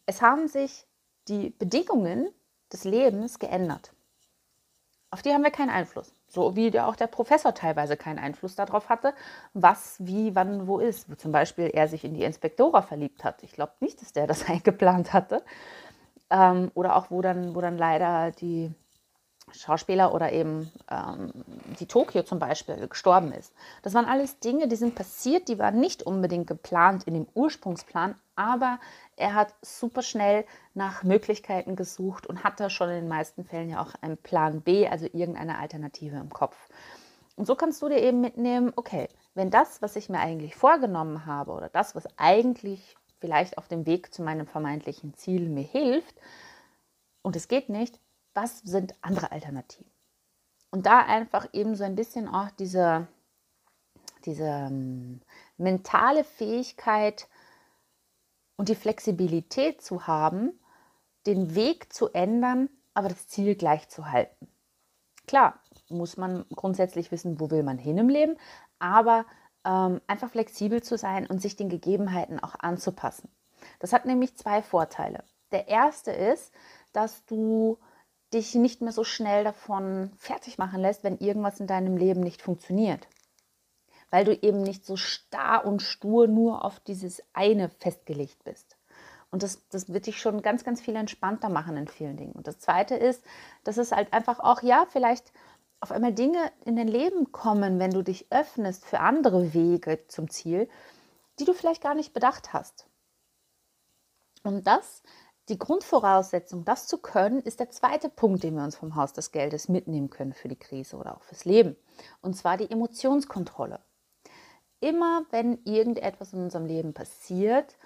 es 0.05 0.21
haben 0.21 0.47
sich 0.47 0.85
die 1.27 1.49
Bedingungen 1.51 2.29
des 2.71 2.83
Lebens 2.83 3.39
geändert. 3.39 3.93
Auf 5.11 5.21
die 5.21 5.31
haben 5.31 5.43
wir 5.43 5.51
keinen 5.51 5.69
Einfluss. 5.69 6.15
So 6.27 6.55
wie 6.55 6.77
auch 6.79 6.95
der 6.95 7.05
Professor 7.05 7.53
teilweise 7.53 7.95
keinen 7.95 8.17
Einfluss 8.17 8.55
darauf 8.55 8.89
hatte, 8.89 9.13
was, 9.53 9.97
wie, 9.99 10.33
wann, 10.33 10.67
wo 10.67 10.79
ist. 10.79 11.07
Zum 11.19 11.31
Beispiel 11.31 11.69
er 11.71 11.87
sich 11.87 12.03
in 12.03 12.15
die 12.15 12.23
Inspektora 12.23 12.81
verliebt 12.81 13.23
hat. 13.23 13.43
Ich 13.43 13.53
glaube 13.53 13.73
nicht, 13.79 14.01
dass 14.01 14.11
der 14.11 14.25
das 14.25 14.45
eingeplant 14.49 15.13
hatte. 15.13 15.43
Ähm, 16.33 16.71
oder 16.73 16.95
auch 16.95 17.11
wo 17.11 17.21
dann, 17.21 17.53
wo 17.53 17.61
dann 17.61 17.77
leider 17.77 18.31
die 18.31 18.73
Schauspieler 19.51 20.13
oder 20.13 20.31
eben 20.31 20.71
ähm, 20.89 21.31
die 21.79 21.85
Tokio 21.85 22.23
zum 22.23 22.39
Beispiel 22.39 22.87
gestorben 22.87 23.31
ist. 23.31 23.53
Das 23.83 23.93
waren 23.93 24.05
alles 24.05 24.39
Dinge, 24.39 24.67
die 24.67 24.75
sind 24.75 24.95
passiert, 24.95 25.47
die 25.47 25.59
waren 25.59 25.79
nicht 25.79 26.01
unbedingt 26.03 26.47
geplant 26.47 27.03
in 27.03 27.13
dem 27.13 27.27
Ursprungsplan, 27.35 28.15
aber 28.35 28.79
er 29.15 29.35
hat 29.35 29.53
super 29.61 30.01
schnell 30.01 30.45
nach 30.73 31.03
Möglichkeiten 31.03 31.75
gesucht 31.75 32.25
und 32.25 32.43
hatte 32.43 32.69
schon 32.69 32.89
in 32.89 32.95
den 32.95 33.07
meisten 33.07 33.43
Fällen 33.43 33.69
ja 33.69 33.81
auch 33.81 33.93
einen 34.01 34.17
Plan 34.17 34.61
B, 34.61 34.87
also 34.87 35.05
irgendeine 35.05 35.59
Alternative 35.59 36.17
im 36.17 36.29
Kopf. 36.29 36.57
Und 37.35 37.45
so 37.45 37.55
kannst 37.55 37.81
du 37.81 37.89
dir 37.89 38.01
eben 38.01 38.21
mitnehmen, 38.21 38.73
okay, 38.75 39.07
wenn 39.35 39.51
das, 39.51 39.81
was 39.81 39.95
ich 39.95 40.09
mir 40.09 40.19
eigentlich 40.19 40.55
vorgenommen 40.55 41.25
habe 41.25 41.51
oder 41.51 41.69
das, 41.69 41.95
was 41.95 42.07
eigentlich 42.17 42.95
vielleicht 43.23 43.57
auf 43.57 43.69
dem 43.69 43.85
Weg 43.85 44.13
zu 44.13 44.21
meinem 44.21 44.45
vermeintlichen 44.45 45.13
Ziel 45.13 45.47
mir 45.47 45.63
hilft 45.63 46.13
und 47.21 47.37
es 47.37 47.47
geht 47.47 47.69
nicht, 47.69 47.97
was 48.33 48.59
sind 48.59 48.95
andere 48.99 49.31
Alternativen? 49.31 49.89
Und 50.71 50.85
da 50.85 50.99
einfach 50.99 51.47
eben 51.53 51.77
so 51.77 51.85
ein 51.85 51.95
bisschen 51.95 52.27
auch 52.27 52.51
diese, 52.51 53.07
diese 54.25 54.43
ähm, 54.43 55.21
mentale 55.55 56.25
Fähigkeit 56.25 57.29
und 58.57 58.67
die 58.67 58.75
Flexibilität 58.75 59.81
zu 59.81 60.05
haben, 60.05 60.59
den 61.25 61.55
Weg 61.55 61.93
zu 61.93 62.09
ändern, 62.09 62.69
aber 62.93 63.07
das 63.07 63.29
Ziel 63.29 63.55
gleich 63.55 63.87
zu 63.87 64.11
halten. 64.11 64.49
Klar, 65.27 65.61
muss 65.87 66.17
man 66.17 66.43
grundsätzlich 66.53 67.09
wissen, 67.09 67.39
wo 67.39 67.49
will 67.49 67.63
man 67.63 67.77
hin 67.77 67.97
im 67.97 68.09
Leben, 68.09 68.35
aber 68.79 69.25
ähm, 69.65 70.01
einfach 70.07 70.29
flexibel 70.29 70.81
zu 70.81 70.97
sein 70.97 71.27
und 71.27 71.41
sich 71.41 71.55
den 71.55 71.69
Gegebenheiten 71.69 72.39
auch 72.39 72.55
anzupassen. 72.59 73.29
Das 73.79 73.93
hat 73.93 74.05
nämlich 74.05 74.35
zwei 74.35 74.61
Vorteile. 74.61 75.23
Der 75.51 75.67
erste 75.67 76.11
ist, 76.11 76.51
dass 76.91 77.25
du 77.25 77.77
dich 78.33 78.55
nicht 78.55 78.81
mehr 78.81 78.91
so 78.91 79.03
schnell 79.03 79.43
davon 79.43 80.11
fertig 80.17 80.57
machen 80.57 80.81
lässt, 80.81 81.03
wenn 81.03 81.19
irgendwas 81.19 81.59
in 81.59 81.67
deinem 81.67 81.97
Leben 81.97 82.21
nicht 82.21 82.41
funktioniert. 82.41 83.07
Weil 84.09 84.25
du 84.25 84.33
eben 84.33 84.61
nicht 84.61 84.85
so 84.85 84.95
starr 84.95 85.65
und 85.65 85.81
stur 85.81 86.27
nur 86.27 86.65
auf 86.65 86.79
dieses 86.79 87.23
eine 87.33 87.69
festgelegt 87.69 88.43
bist. 88.43 88.77
Und 89.31 89.41
das, 89.41 89.67
das 89.69 89.91
wird 89.91 90.05
dich 90.05 90.19
schon 90.19 90.43
ganz, 90.43 90.63
ganz 90.63 90.81
viel 90.81 90.95
entspannter 90.95 91.49
machen 91.49 91.75
in 91.75 91.87
vielen 91.87 92.17
Dingen. 92.17 92.33
Und 92.33 92.45
das 92.45 92.59
Zweite 92.59 92.95
ist, 92.95 93.23
dass 93.63 93.77
es 93.77 93.91
halt 93.91 94.13
einfach 94.13 94.39
auch, 94.39 94.61
ja, 94.61 94.85
vielleicht 94.87 95.31
auf 95.83 95.91
einmal 95.91 96.13
Dinge 96.13 96.51
in 96.65 96.75
dein 96.75 96.87
Leben 96.87 97.31
kommen, 97.31 97.77
wenn 97.77 97.91
du 97.91 98.03
dich 98.03 98.31
öffnest 98.31 98.85
für 98.85 98.99
andere 98.99 99.53
Wege 99.53 100.07
zum 100.07 100.29
Ziel, 100.29 100.69
die 101.39 101.45
du 101.45 101.53
vielleicht 101.53 101.83
gar 101.83 101.93
nicht 101.93 102.13
bedacht 102.13 102.53
hast. 102.53 102.87
Und 104.43 104.65
das 104.65 105.03
die 105.49 105.59
Grundvoraussetzung, 105.59 106.63
das 106.63 106.87
zu 106.87 106.97
können, 106.97 107.41
ist 107.41 107.59
der 107.59 107.69
zweite 107.69 108.07
Punkt, 108.07 108.43
den 108.43 108.55
wir 108.55 108.63
uns 108.63 108.77
vom 108.77 108.95
Haus 108.95 109.11
des 109.11 109.31
Geldes 109.33 109.67
mitnehmen 109.67 110.09
können 110.09 110.33
für 110.33 110.47
die 110.47 110.55
Krise 110.55 110.95
oder 110.95 111.17
auch 111.17 111.23
fürs 111.23 111.43
Leben. 111.43 111.75
Und 112.21 112.35
zwar 112.35 112.55
die 112.55 112.71
Emotionskontrolle. 112.71 113.81
Immer 114.79 115.25
wenn 115.31 115.61
irgendetwas 115.65 116.31
in 116.31 116.43
unserem 116.43 116.65
Leben 116.65 116.93
passiert, 116.93 117.77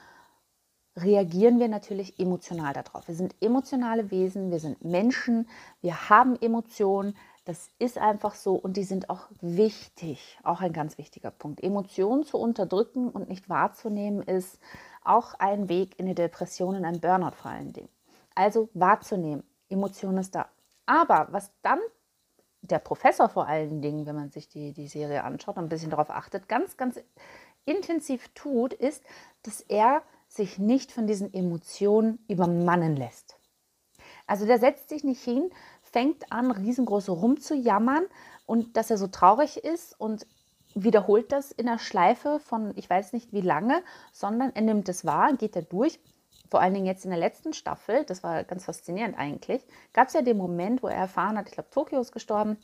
reagieren 0.95 1.59
wir 1.59 1.67
natürlich 1.67 2.19
emotional 2.19 2.73
darauf. 2.73 3.07
Wir 3.07 3.15
sind 3.15 3.35
emotionale 3.41 4.11
Wesen, 4.11 4.51
wir 4.51 4.59
sind 4.59 4.83
Menschen, 4.83 5.49
wir 5.81 6.09
haben 6.09 6.39
Emotionen. 6.39 7.15
Das 7.47 7.69
ist 7.79 7.97
einfach 7.97 8.35
so 8.35 8.55
und 8.55 8.75
die 8.75 8.83
sind 8.83 9.09
auch 9.09 9.29
wichtig. 9.39 10.37
Auch 10.43 10.59
ein 10.59 10.73
ganz 10.73 10.97
wichtiger 10.97 11.31
Punkt. 11.31 11.63
Emotionen 11.63 12.25
zu 12.25 12.37
unterdrücken 12.37 13.09
und 13.09 13.29
nicht 13.29 13.47
wahrzunehmen 13.47 14.21
ist 14.21 14.59
auch 15.05 15.33
ein 15.35 15.69
Weg 15.69 15.97
in 15.97 16.07
eine 16.07 16.13
Depression, 16.13 16.75
in 16.75 16.83
einen 16.83 16.99
Burnout 16.99 17.37
vor 17.37 17.51
allen 17.51 17.71
Dingen. 17.71 17.87
Also 18.35 18.67
wahrzunehmen, 18.73 19.43
Emotion 19.69 20.17
ist 20.17 20.35
da. 20.35 20.49
Aber 20.87 21.29
was 21.31 21.53
dann 21.61 21.79
der 22.59 22.79
Professor 22.79 23.29
vor 23.29 23.47
allen 23.47 23.81
Dingen, 23.81 24.05
wenn 24.05 24.15
man 24.17 24.29
sich 24.29 24.49
die, 24.49 24.73
die 24.73 24.89
Serie 24.89 25.23
anschaut 25.23 25.55
und 25.55 25.63
ein 25.63 25.69
bisschen 25.69 25.91
darauf 25.91 26.09
achtet, 26.09 26.49
ganz, 26.49 26.75
ganz 26.75 26.99
intensiv 27.63 28.27
tut, 28.33 28.73
ist, 28.73 29.05
dass 29.43 29.61
er 29.61 30.01
sich 30.27 30.59
nicht 30.59 30.91
von 30.91 31.07
diesen 31.07 31.33
Emotionen 31.33 32.19
übermannen 32.27 32.97
lässt. 32.97 33.39
Also 34.27 34.45
der 34.45 34.59
setzt 34.59 34.89
sich 34.89 35.05
nicht 35.05 35.23
hin, 35.23 35.49
fängt 35.91 36.31
an, 36.31 36.51
riesengroß 36.51 37.09
rumzujammern 37.09 38.05
und 38.45 38.77
dass 38.77 38.89
er 38.89 38.97
so 38.97 39.07
traurig 39.07 39.57
ist 39.57 39.99
und 39.99 40.25
wiederholt 40.75 41.31
das 41.31 41.51
in 41.51 41.65
der 41.65 41.79
Schleife 41.79 42.39
von 42.39 42.73
ich 42.75 42.89
weiß 42.89 43.13
nicht 43.13 43.33
wie 43.33 43.41
lange, 43.41 43.81
sondern 44.11 44.51
er 44.55 44.61
nimmt 44.61 44.89
es 44.89 45.05
wahr, 45.05 45.33
geht 45.33 45.55
da 45.55 45.61
durch. 45.61 45.99
Vor 46.49 46.61
allen 46.61 46.73
Dingen 46.73 46.85
jetzt 46.85 47.03
in 47.03 47.11
der 47.11 47.19
letzten 47.19 47.53
Staffel, 47.53 48.05
das 48.05 48.23
war 48.23 48.43
ganz 48.43 48.65
faszinierend 48.65 49.17
eigentlich, 49.17 49.65
gab 49.91 50.07
es 50.07 50.13
ja 50.13 50.21
den 50.21 50.37
Moment, 50.37 50.81
wo 50.81 50.87
er 50.87 50.95
erfahren 50.95 51.37
hat, 51.37 51.47
ich 51.47 51.53
glaube, 51.53 51.69
Tokio 51.71 51.99
ist 51.99 52.13
gestorben, 52.13 52.57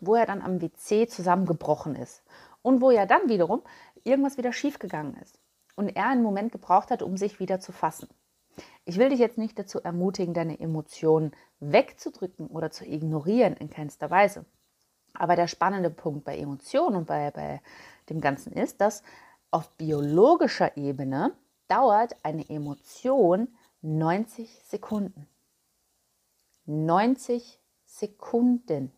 wo 0.00 0.14
er 0.14 0.26
dann 0.26 0.42
am 0.42 0.60
WC 0.60 1.06
zusammengebrochen 1.06 1.94
ist. 1.94 2.22
Und 2.62 2.80
wo 2.80 2.90
ja 2.90 3.06
dann 3.06 3.28
wiederum 3.28 3.62
irgendwas 4.02 4.36
wieder 4.36 4.52
schiefgegangen 4.52 5.16
ist. 5.22 5.38
Und 5.76 5.88
er 5.88 6.08
einen 6.08 6.22
Moment 6.22 6.50
gebraucht 6.50 6.90
hat, 6.90 7.02
um 7.02 7.16
sich 7.16 7.38
wieder 7.38 7.60
zu 7.60 7.70
fassen. 7.70 8.08
Ich 8.84 8.98
will 8.98 9.10
dich 9.10 9.18
jetzt 9.18 9.38
nicht 9.38 9.58
dazu 9.58 9.80
ermutigen, 9.80 10.34
deine 10.34 10.58
Emotionen 10.60 11.32
wegzudrücken 11.60 12.48
oder 12.48 12.70
zu 12.70 12.84
ignorieren, 12.84 13.56
in 13.56 13.70
keinster 13.70 14.10
Weise. 14.10 14.44
Aber 15.14 15.36
der 15.36 15.48
spannende 15.48 15.90
Punkt 15.90 16.24
bei 16.24 16.38
Emotionen 16.38 16.96
und 16.96 17.06
bei, 17.06 17.30
bei 17.30 17.60
dem 18.08 18.20
Ganzen 18.20 18.52
ist, 18.52 18.80
dass 18.80 19.02
auf 19.50 19.70
biologischer 19.76 20.76
Ebene 20.76 21.32
dauert 21.68 22.16
eine 22.22 22.48
Emotion 22.48 23.48
90 23.82 24.62
Sekunden. 24.64 25.26
90 26.66 27.58
Sekunden. 27.84 28.92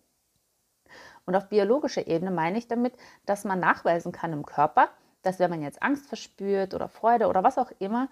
Und 1.25 1.37
auf 1.37 1.49
biologischer 1.49 2.07
Ebene 2.07 2.31
meine 2.31 2.59
ich 2.59 2.67
damit, 2.67 2.95
dass 3.27 3.45
man 3.45 3.61
nachweisen 3.61 4.11
kann 4.11 4.33
im 4.33 4.45
Körper, 4.45 4.89
dass 5.23 5.39
wenn 5.39 5.51
man 5.51 5.63
jetzt 5.63 5.83
Angst 5.83 6.07
verspürt 6.07 6.75
oder 6.75 6.89
Freude 6.89 7.29
oder 7.29 7.45
was 7.45 7.59
auch 7.59 7.71
immer, 7.79 8.09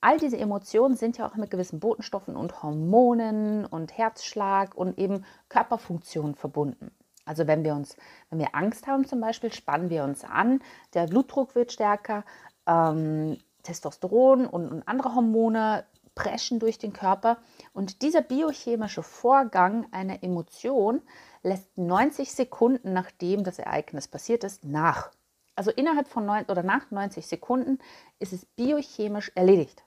all 0.00 0.18
diese 0.18 0.38
Emotionen 0.38 0.96
sind 0.96 1.18
ja 1.18 1.26
auch 1.26 1.36
mit 1.36 1.50
gewissen 1.50 1.80
Botenstoffen 1.80 2.36
und 2.36 2.62
Hormonen 2.62 3.66
und 3.66 3.96
Herzschlag 3.96 4.74
und 4.74 4.98
eben 4.98 5.24
Körperfunktionen 5.48 6.34
verbunden. 6.34 6.90
Also 7.24 7.46
wenn 7.46 7.64
wir 7.64 7.74
uns, 7.74 7.96
wenn 8.30 8.38
wir 8.38 8.54
Angst 8.54 8.86
haben 8.86 9.06
zum 9.06 9.20
Beispiel, 9.20 9.52
spannen 9.52 9.90
wir 9.90 10.04
uns 10.04 10.24
an, 10.24 10.60
der 10.94 11.06
Blutdruck 11.06 11.54
wird 11.54 11.72
stärker, 11.72 12.24
ähm, 12.66 13.38
Testosteron 13.62 14.46
und, 14.46 14.68
und 14.70 14.88
andere 14.88 15.14
Hormone 15.14 15.84
preschen 16.14 16.58
durch 16.58 16.78
den 16.78 16.92
Körper 16.92 17.38
und 17.72 18.02
dieser 18.02 18.22
biochemische 18.22 19.02
Vorgang 19.02 19.86
einer 19.92 20.22
Emotion 20.22 21.02
lässt 21.42 21.76
90 21.78 22.32
Sekunden 22.32 22.92
nachdem 22.92 23.44
das 23.44 23.58
Ereignis 23.58 24.08
passiert 24.08 24.44
ist 24.44 24.64
nach. 24.64 25.10
Also 25.56 25.70
innerhalb 25.70 26.08
von 26.08 26.24
neun 26.24 26.44
oder 26.46 26.62
nach 26.62 26.90
90 26.90 27.26
Sekunden 27.26 27.78
ist 28.18 28.32
es 28.32 28.46
biochemisch 28.46 29.30
erledigt. 29.34 29.84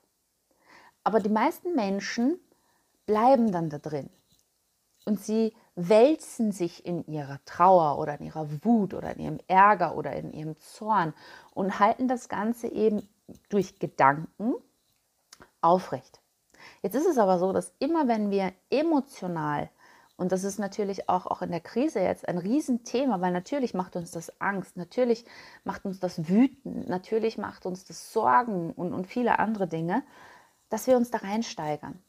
Aber 1.03 1.19
die 1.19 1.29
meisten 1.29 1.75
Menschen 1.75 2.39
bleiben 3.05 3.51
dann 3.51 3.69
da 3.69 3.77
drin 3.77 4.09
und 5.05 5.19
sie 5.19 5.53
wälzen 5.75 6.51
sich 6.51 6.85
in 6.85 7.05
ihrer 7.07 7.39
Trauer 7.45 7.97
oder 7.97 8.19
in 8.19 8.25
ihrer 8.25 8.47
Wut 8.63 8.93
oder 8.93 9.15
in 9.15 9.19
ihrem 9.19 9.39
Ärger 9.47 9.97
oder 9.97 10.13
in 10.13 10.31
ihrem 10.31 10.57
Zorn 10.59 11.13
und 11.53 11.79
halten 11.79 12.07
das 12.07 12.29
Ganze 12.29 12.67
eben 12.67 13.07
durch 13.49 13.79
Gedanken 13.79 14.53
aufrecht. 15.61 16.21
Jetzt 16.81 16.95
ist 16.95 17.07
es 17.07 17.17
aber 17.17 17.39
so, 17.39 17.51
dass 17.53 17.73
immer 17.79 18.07
wenn 18.07 18.29
wir 18.29 18.53
emotional, 18.69 19.69
und 20.15 20.31
das 20.31 20.43
ist 20.43 20.59
natürlich 20.59 21.09
auch, 21.09 21.25
auch 21.25 21.41
in 21.41 21.51
der 21.51 21.59
Krise 21.59 21.99
jetzt 21.99 22.27
ein 22.27 22.37
Riesenthema, 22.37 23.19
weil 23.19 23.31
natürlich 23.31 23.73
macht 23.73 23.95
uns 23.95 24.11
das 24.11 24.39
Angst, 24.39 24.77
natürlich 24.77 25.25
macht 25.63 25.85
uns 25.85 25.99
das 25.99 26.29
Wüten, 26.29 26.85
natürlich 26.87 27.37
macht 27.37 27.65
uns 27.65 27.83
das 27.83 28.13
Sorgen 28.13 28.71
und, 28.71 28.93
und 28.93 29.07
viele 29.07 29.39
andere 29.39 29.67
Dinge, 29.67 30.03
dass 30.73 30.87
wir 30.87 30.97
uns 30.97 31.11
da 31.11 31.19
reinsteigern. 31.19 32.01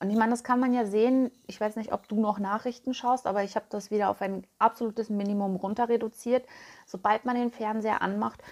Und 0.00 0.08
ich 0.08 0.16
meine, 0.16 0.30
das 0.30 0.42
kann 0.42 0.60
man 0.60 0.72
ja 0.72 0.86
sehen. 0.86 1.30
Ich 1.46 1.60
weiß 1.60 1.76
nicht, 1.76 1.92
ob 1.92 2.08
du 2.08 2.18
noch 2.18 2.38
Nachrichten 2.38 2.94
schaust, 2.94 3.26
aber 3.26 3.44
ich 3.44 3.54
habe 3.54 3.66
das 3.68 3.90
wieder 3.90 4.08
auf 4.08 4.22
ein 4.22 4.46
absolutes 4.58 5.10
Minimum 5.10 5.56
runter 5.56 5.90
reduziert. 5.90 6.46
Sobald 6.86 7.26
man 7.26 7.36
den 7.36 7.50
Fernseher 7.50 8.00
anmacht, 8.00 8.42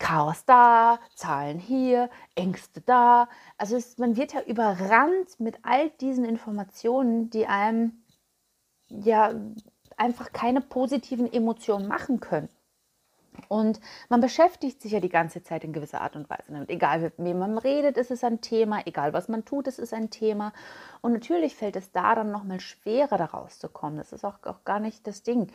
Chaos 0.00 0.44
da, 0.44 0.98
Zahlen 1.14 1.60
hier, 1.60 2.10
Ängste 2.34 2.80
da. 2.80 3.28
Also 3.56 3.76
es, 3.76 3.96
man 3.96 4.16
wird 4.16 4.32
ja 4.32 4.42
überrannt 4.42 5.38
mit 5.38 5.60
all 5.62 5.90
diesen 5.90 6.24
Informationen, 6.24 7.30
die 7.30 7.46
einem 7.46 8.02
ja 8.88 9.34
einfach 9.96 10.32
keine 10.32 10.60
positiven 10.60 11.32
Emotionen 11.32 11.86
machen 11.86 12.18
können. 12.18 12.48
Und 13.48 13.80
man 14.08 14.20
beschäftigt 14.20 14.82
sich 14.82 14.92
ja 14.92 15.00
die 15.00 15.08
ganze 15.08 15.42
Zeit 15.42 15.64
in 15.64 15.72
gewisser 15.72 16.00
Art 16.00 16.16
und 16.16 16.28
Weise 16.28 16.52
damit. 16.52 16.70
Egal, 16.70 17.00
mit 17.00 17.14
wem 17.18 17.38
man 17.38 17.58
redet, 17.58 17.96
ist 17.96 18.10
es 18.10 18.24
ein 18.24 18.40
Thema. 18.40 18.86
Egal, 18.86 19.12
was 19.12 19.28
man 19.28 19.44
tut, 19.44 19.66
ist 19.66 19.78
es 19.78 19.92
ein 19.92 20.10
Thema. 20.10 20.52
Und 21.00 21.12
natürlich 21.12 21.54
fällt 21.54 21.76
es 21.76 21.92
da 21.92 22.14
dann 22.14 22.30
nochmal 22.30 22.60
schwerer, 22.60 23.16
da 23.16 23.26
rauszukommen. 23.26 23.98
Das 23.98 24.12
ist 24.12 24.24
auch, 24.24 24.42
auch 24.44 24.64
gar 24.64 24.80
nicht 24.80 25.06
das 25.06 25.22
Ding. 25.22 25.50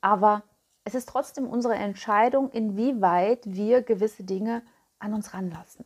Aber 0.00 0.42
es 0.84 0.94
ist 0.94 1.08
trotzdem 1.08 1.46
unsere 1.46 1.74
Entscheidung, 1.74 2.50
inwieweit 2.50 3.40
wir 3.44 3.82
gewisse 3.82 4.24
Dinge 4.24 4.62
an 4.98 5.14
uns 5.14 5.34
ranlassen. 5.34 5.84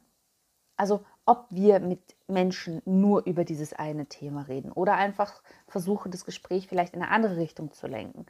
Also 0.76 1.05
ob 1.26 1.47
wir 1.50 1.81
mit 1.81 2.17
Menschen 2.26 2.83
nur 2.85 3.25
über 3.26 3.45
dieses 3.45 3.73
eine 3.73 4.07
Thema 4.07 4.43
reden 4.43 4.73
oder 4.73 4.95
einfach 4.95 5.43
versuchen, 5.67 6.11
das 6.11 6.25
Gespräch 6.25 6.69
vielleicht 6.69 6.95
in 6.95 7.03
eine 7.03 7.11
andere 7.11 7.37
Richtung 7.37 7.73
zu 7.73 7.87
lenken 7.87 8.26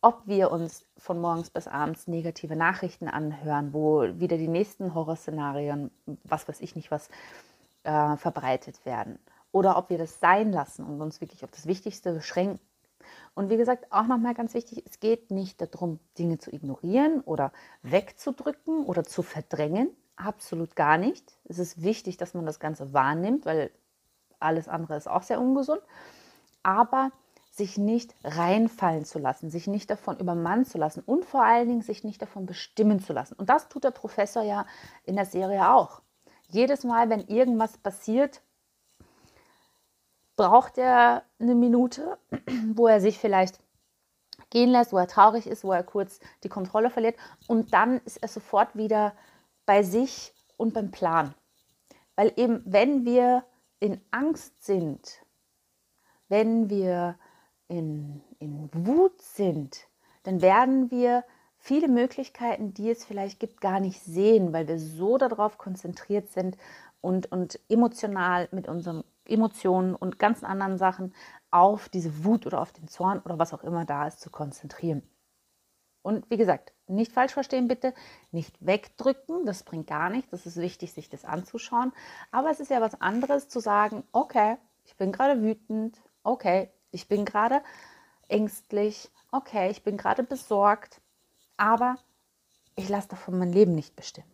ob 0.00 0.26
wir 0.26 0.50
uns 0.50 0.84
von 0.96 1.20
morgens 1.20 1.50
bis 1.50 1.66
abends 1.66 2.06
negative 2.06 2.56
Nachrichten 2.56 3.08
anhören, 3.08 3.72
wo 3.72 4.02
wieder 4.02 4.36
die 4.36 4.48
nächsten 4.48 4.94
Horrorszenarien, 4.94 5.90
was 6.24 6.46
weiß 6.46 6.60
ich 6.60 6.76
nicht 6.76 6.90
was, 6.90 7.08
äh, 7.82 8.16
verbreitet 8.16 8.84
werden. 8.84 9.18
Oder 9.50 9.76
ob 9.76 9.90
wir 9.90 9.98
das 9.98 10.20
sein 10.20 10.52
lassen 10.52 10.84
und 10.84 11.00
uns 11.00 11.20
wirklich 11.20 11.42
auf 11.42 11.50
das 11.50 11.66
Wichtigste 11.66 12.12
beschränken. 12.12 12.60
Und 13.34 13.50
wie 13.50 13.56
gesagt, 13.56 13.90
auch 13.90 14.06
nochmal 14.06 14.34
ganz 14.34 14.54
wichtig, 14.54 14.84
es 14.86 15.00
geht 15.00 15.30
nicht 15.30 15.60
darum, 15.60 15.98
Dinge 16.18 16.38
zu 16.38 16.52
ignorieren 16.52 17.20
oder 17.20 17.52
wegzudrücken 17.82 18.84
oder 18.84 19.04
zu 19.04 19.22
verdrängen. 19.22 19.90
Absolut 20.16 20.76
gar 20.76 20.98
nicht. 20.98 21.38
Es 21.44 21.58
ist 21.58 21.82
wichtig, 21.82 22.16
dass 22.16 22.34
man 22.34 22.46
das 22.46 22.60
Ganze 22.60 22.92
wahrnimmt, 22.92 23.46
weil 23.46 23.70
alles 24.40 24.68
andere 24.68 24.96
ist 24.96 25.08
auch 25.08 25.22
sehr 25.22 25.40
ungesund. 25.40 25.80
Aber 26.62 27.12
sich 27.58 27.76
nicht 27.76 28.14
reinfallen 28.24 29.04
zu 29.04 29.18
lassen, 29.18 29.50
sich 29.50 29.66
nicht 29.66 29.90
davon 29.90 30.18
übermannen 30.18 30.64
zu 30.64 30.78
lassen 30.78 31.02
und 31.04 31.24
vor 31.24 31.44
allen 31.44 31.68
Dingen 31.68 31.82
sich 31.82 32.04
nicht 32.04 32.22
davon 32.22 32.46
bestimmen 32.46 33.00
zu 33.00 33.12
lassen. 33.12 33.34
Und 33.34 33.50
das 33.50 33.68
tut 33.68 33.84
der 33.84 33.90
Professor 33.90 34.42
ja 34.42 34.64
in 35.04 35.16
der 35.16 35.26
Serie 35.26 35.70
auch. 35.70 36.00
Jedes 36.48 36.84
Mal, 36.84 37.10
wenn 37.10 37.26
irgendwas 37.26 37.76
passiert, 37.76 38.40
braucht 40.36 40.78
er 40.78 41.24
eine 41.38 41.54
Minute, 41.54 42.18
wo 42.74 42.86
er 42.86 43.00
sich 43.00 43.18
vielleicht 43.18 43.60
gehen 44.50 44.70
lässt, 44.70 44.92
wo 44.92 44.98
er 44.98 45.08
traurig 45.08 45.46
ist, 45.46 45.64
wo 45.64 45.72
er 45.72 45.82
kurz 45.82 46.20
die 46.44 46.48
Kontrolle 46.48 46.88
verliert 46.88 47.16
und 47.48 47.74
dann 47.74 47.98
ist 48.06 48.22
er 48.22 48.28
sofort 48.28 48.76
wieder 48.76 49.14
bei 49.66 49.82
sich 49.82 50.32
und 50.56 50.72
beim 50.72 50.90
Plan. 50.90 51.34
Weil 52.16 52.32
eben, 52.36 52.62
wenn 52.64 53.04
wir 53.04 53.44
in 53.80 54.00
Angst 54.10 54.64
sind, 54.64 55.20
wenn 56.28 56.70
wir 56.70 57.16
in, 57.68 58.20
in 58.38 58.70
Wut 58.72 59.20
sind, 59.20 59.86
dann 60.24 60.42
werden 60.42 60.90
wir 60.90 61.24
viele 61.58 61.88
Möglichkeiten, 61.88 62.72
die 62.74 62.90
es 62.90 63.04
vielleicht 63.04 63.40
gibt, 63.40 63.60
gar 63.60 63.80
nicht 63.80 64.00
sehen, 64.02 64.52
weil 64.52 64.68
wir 64.68 64.78
so 64.78 65.18
darauf 65.18 65.58
konzentriert 65.58 66.30
sind 66.30 66.56
und, 67.00 67.30
und 67.30 67.60
emotional 67.68 68.48
mit 68.52 68.68
unseren 68.68 69.04
Emotionen 69.26 69.94
und 69.94 70.18
ganzen 70.18 70.46
anderen 70.46 70.78
Sachen 70.78 71.14
auf 71.50 71.88
diese 71.88 72.24
Wut 72.24 72.46
oder 72.46 72.60
auf 72.60 72.72
den 72.72 72.88
Zorn 72.88 73.20
oder 73.20 73.38
was 73.38 73.52
auch 73.52 73.62
immer 73.62 73.84
da 73.84 74.06
ist 74.06 74.20
zu 74.20 74.30
konzentrieren. 74.30 75.02
Und 76.02 76.30
wie 76.30 76.36
gesagt, 76.36 76.72
nicht 76.86 77.12
falsch 77.12 77.34
verstehen 77.34 77.68
bitte, 77.68 77.92
nicht 78.30 78.54
wegdrücken, 78.64 79.44
das 79.44 79.62
bringt 79.62 79.88
gar 79.88 80.08
nichts, 80.08 80.30
das 80.30 80.46
ist 80.46 80.56
wichtig, 80.56 80.92
sich 80.92 81.10
das 81.10 81.24
anzuschauen. 81.24 81.92
Aber 82.30 82.50
es 82.50 82.60
ist 82.60 82.70
ja 82.70 82.80
was 82.80 83.00
anderes 83.00 83.48
zu 83.48 83.60
sagen, 83.60 84.04
okay, 84.12 84.56
ich 84.84 84.96
bin 84.96 85.12
gerade 85.12 85.42
wütend, 85.42 86.00
okay, 86.22 86.70
ich 86.90 87.08
bin 87.08 87.24
gerade 87.24 87.62
ängstlich, 88.28 89.10
okay, 89.32 89.70
ich 89.70 89.82
bin 89.82 89.96
gerade 89.96 90.22
besorgt, 90.22 91.00
aber 91.56 91.96
ich 92.76 92.88
lasse 92.88 93.08
davon 93.08 93.38
mein 93.38 93.52
Leben 93.52 93.74
nicht 93.74 93.96
bestimmen. 93.96 94.32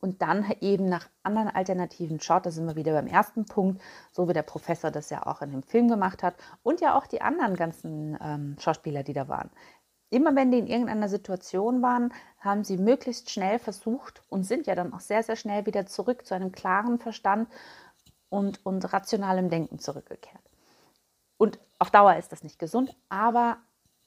Und 0.00 0.22
dann 0.22 0.48
eben 0.60 0.88
nach 0.88 1.08
anderen 1.24 1.48
Alternativen 1.48 2.20
schaut, 2.20 2.46
da 2.46 2.52
sind 2.52 2.66
wir 2.66 2.76
wieder 2.76 2.92
beim 2.92 3.08
ersten 3.08 3.46
Punkt, 3.46 3.82
so 4.12 4.28
wie 4.28 4.32
der 4.32 4.42
Professor 4.42 4.92
das 4.92 5.10
ja 5.10 5.26
auch 5.26 5.42
in 5.42 5.50
dem 5.50 5.64
Film 5.64 5.88
gemacht 5.88 6.22
hat 6.22 6.36
und 6.62 6.80
ja 6.80 6.96
auch 6.96 7.06
die 7.08 7.20
anderen 7.20 7.56
ganzen 7.56 8.16
ähm, 8.20 8.56
Schauspieler, 8.60 9.02
die 9.02 9.12
da 9.12 9.26
waren. 9.26 9.50
Immer 10.10 10.36
wenn 10.36 10.52
die 10.52 10.58
in 10.58 10.68
irgendeiner 10.68 11.08
Situation 11.08 11.82
waren, 11.82 12.14
haben 12.38 12.64
sie 12.64 12.78
möglichst 12.78 13.30
schnell 13.30 13.58
versucht 13.58 14.22
und 14.28 14.44
sind 14.44 14.66
ja 14.66 14.74
dann 14.74 14.94
auch 14.94 15.00
sehr, 15.00 15.22
sehr 15.22 15.36
schnell 15.36 15.66
wieder 15.66 15.84
zurück 15.86 16.24
zu 16.24 16.34
einem 16.34 16.52
klaren 16.52 16.98
Verstand 16.98 17.48
und, 18.30 18.64
und 18.64 18.90
rationalem 18.92 19.50
Denken 19.50 19.80
zurückgekehrt. 19.80 20.47
Und 21.38 21.58
auf 21.78 21.90
Dauer 21.90 22.16
ist 22.16 22.32
das 22.32 22.42
nicht 22.42 22.58
gesund, 22.58 22.94
aber 23.08 23.58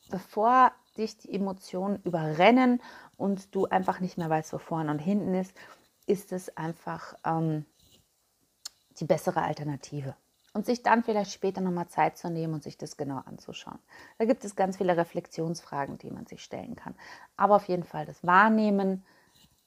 bevor 0.09 0.71
dich 0.97 1.17
die 1.17 1.33
Emotionen 1.33 2.01
überrennen 2.03 2.81
und 3.17 3.55
du 3.55 3.65
einfach 3.65 3.99
nicht 3.99 4.17
mehr 4.17 4.29
weißt, 4.29 4.53
wo 4.53 4.57
vorne 4.57 4.91
und 4.91 4.99
hinten 4.99 5.33
ist, 5.33 5.55
ist 6.05 6.33
es 6.33 6.55
einfach 6.57 7.15
ähm, 7.23 7.65
die 8.99 9.05
bessere 9.05 9.41
Alternative. 9.41 10.15
Und 10.53 10.65
sich 10.65 10.83
dann 10.83 11.01
vielleicht 11.01 11.31
später 11.31 11.61
nochmal 11.61 11.87
Zeit 11.87 12.17
zu 12.17 12.29
nehmen 12.29 12.53
und 12.53 12.63
sich 12.63 12.77
das 12.77 12.97
genau 12.97 13.19
anzuschauen. 13.19 13.79
Da 14.17 14.25
gibt 14.25 14.43
es 14.43 14.57
ganz 14.57 14.75
viele 14.75 14.97
Reflexionsfragen, 14.97 15.97
die 15.97 16.11
man 16.11 16.25
sich 16.25 16.43
stellen 16.43 16.75
kann. 16.75 16.93
Aber 17.37 17.55
auf 17.55 17.69
jeden 17.69 17.85
Fall 17.85 18.05
das 18.05 18.21
Wahrnehmen, 18.25 19.05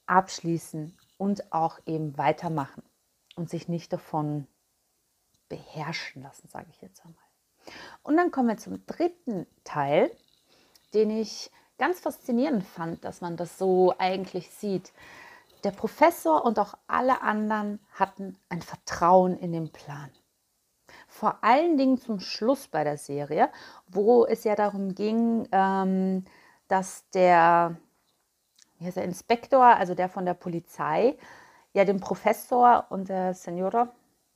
abschließen 0.05 0.95
und 1.17 1.51
auch 1.51 1.79
eben 1.87 2.15
weitermachen 2.19 2.83
und 3.35 3.49
sich 3.49 3.67
nicht 3.67 3.91
davon 3.93 4.47
beherrschen 5.49 6.21
lassen, 6.21 6.47
sage 6.49 6.67
ich 6.69 6.81
jetzt 6.81 7.03
einmal. 7.03 7.24
Und 8.03 8.17
dann 8.17 8.31
kommen 8.31 8.49
wir 8.49 8.57
zum 8.57 8.85
dritten 8.85 9.47
Teil, 9.63 10.11
den 10.93 11.09
ich 11.09 11.51
ganz 11.77 11.99
faszinierend 11.99 12.63
fand, 12.63 13.03
dass 13.03 13.21
man 13.21 13.37
das 13.37 13.57
so 13.57 13.93
eigentlich 13.97 14.49
sieht. 14.51 14.93
Der 15.63 15.71
Professor 15.71 16.45
und 16.45 16.59
auch 16.59 16.75
alle 16.87 17.21
anderen 17.21 17.79
hatten 17.93 18.37
ein 18.49 18.61
Vertrauen 18.61 19.37
in 19.37 19.51
den 19.51 19.71
Plan. 19.71 20.11
Vor 21.07 21.43
allen 21.43 21.77
Dingen 21.77 21.97
zum 21.97 22.19
Schluss 22.19 22.67
bei 22.67 22.83
der 22.83 22.97
Serie, 22.97 23.49
wo 23.87 24.25
es 24.25 24.43
ja 24.43 24.55
darum 24.55 24.95
ging, 24.95 25.47
ähm, 25.51 26.25
dass 26.67 27.09
der, 27.11 27.77
wie 28.77 28.85
heißt 28.85 28.97
der 28.97 29.05
Inspektor, 29.05 29.63
also 29.63 29.95
der 29.95 30.09
von 30.09 30.25
der 30.25 30.33
Polizei, 30.33 31.17
ja 31.73 31.85
dem 31.85 31.99
Professor 31.99 32.85
und 32.89 33.09
der 33.09 33.33
Senora, 33.33 33.89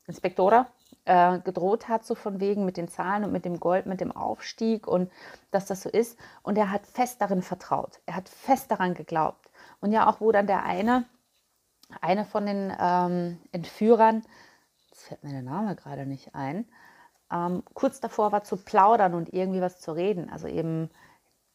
Inspektora, 0.08 0.68
äh, 1.10 1.40
gedroht 1.40 1.88
hat, 1.88 2.06
so 2.06 2.14
von 2.14 2.40
wegen 2.40 2.66
mit 2.66 2.78
den 2.78 2.88
Zahlen 2.88 3.24
und 3.24 3.32
mit 3.32 3.44
dem 3.44 3.60
Gold, 3.60 3.88
mit 3.88 4.00
dem 4.00 4.12
Aufstieg 4.12 4.88
und 4.88 5.12
dass 5.50 5.66
das 5.66 5.82
so 5.82 5.90
ist. 5.90 6.20
Und 6.44 6.56
er 6.56 6.72
hat 6.72 6.86
fest 6.86 7.20
darin 7.20 7.42
vertraut. 7.42 8.00
Er 8.06 8.16
hat 8.16 8.30
fest 8.30 8.70
daran 8.70 8.94
geglaubt. 8.94 9.50
Und 9.82 9.92
ja, 9.92 10.08
auch 10.08 10.22
wo 10.22 10.32
dann 10.32 10.46
der 10.46 10.64
eine, 10.64 11.06
eine 12.00 12.26
von 12.26 12.46
den 12.46 12.72
ähm, 12.80 13.40
Entführern, 13.52 14.24
jetzt 14.90 15.06
fällt 15.08 15.24
mir 15.24 15.32
der 15.32 15.42
Name 15.42 15.76
gerade 15.76 16.06
nicht 16.06 16.36
ein, 16.36 16.66
ähm, 17.32 17.64
kurz 17.74 18.00
davor 18.00 18.32
war 18.32 18.44
zu 18.44 18.58
plaudern 18.58 19.16
und 19.16 19.34
irgendwie 19.34 19.62
was 19.62 19.80
zu 19.80 19.92
reden. 19.94 20.30
Also 20.30 20.48
eben 20.48 20.92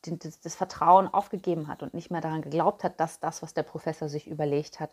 das, 0.02 0.40
das, 0.40 0.56
Vertrauen 0.56 1.06
aufgegeben 1.06 1.68
hat 1.68 1.84
und 1.84 1.94
nicht 1.94 2.10
mehr 2.10 2.20
daran 2.20 2.42
geglaubt 2.42 2.82
hat, 2.82 2.98
dass 2.98 3.20
das, 3.20 3.40
was 3.40 3.54
der 3.54 3.62
Professor 3.62 4.08
sich 4.08 4.26
überlegt 4.26 4.80
hat, 4.80 4.90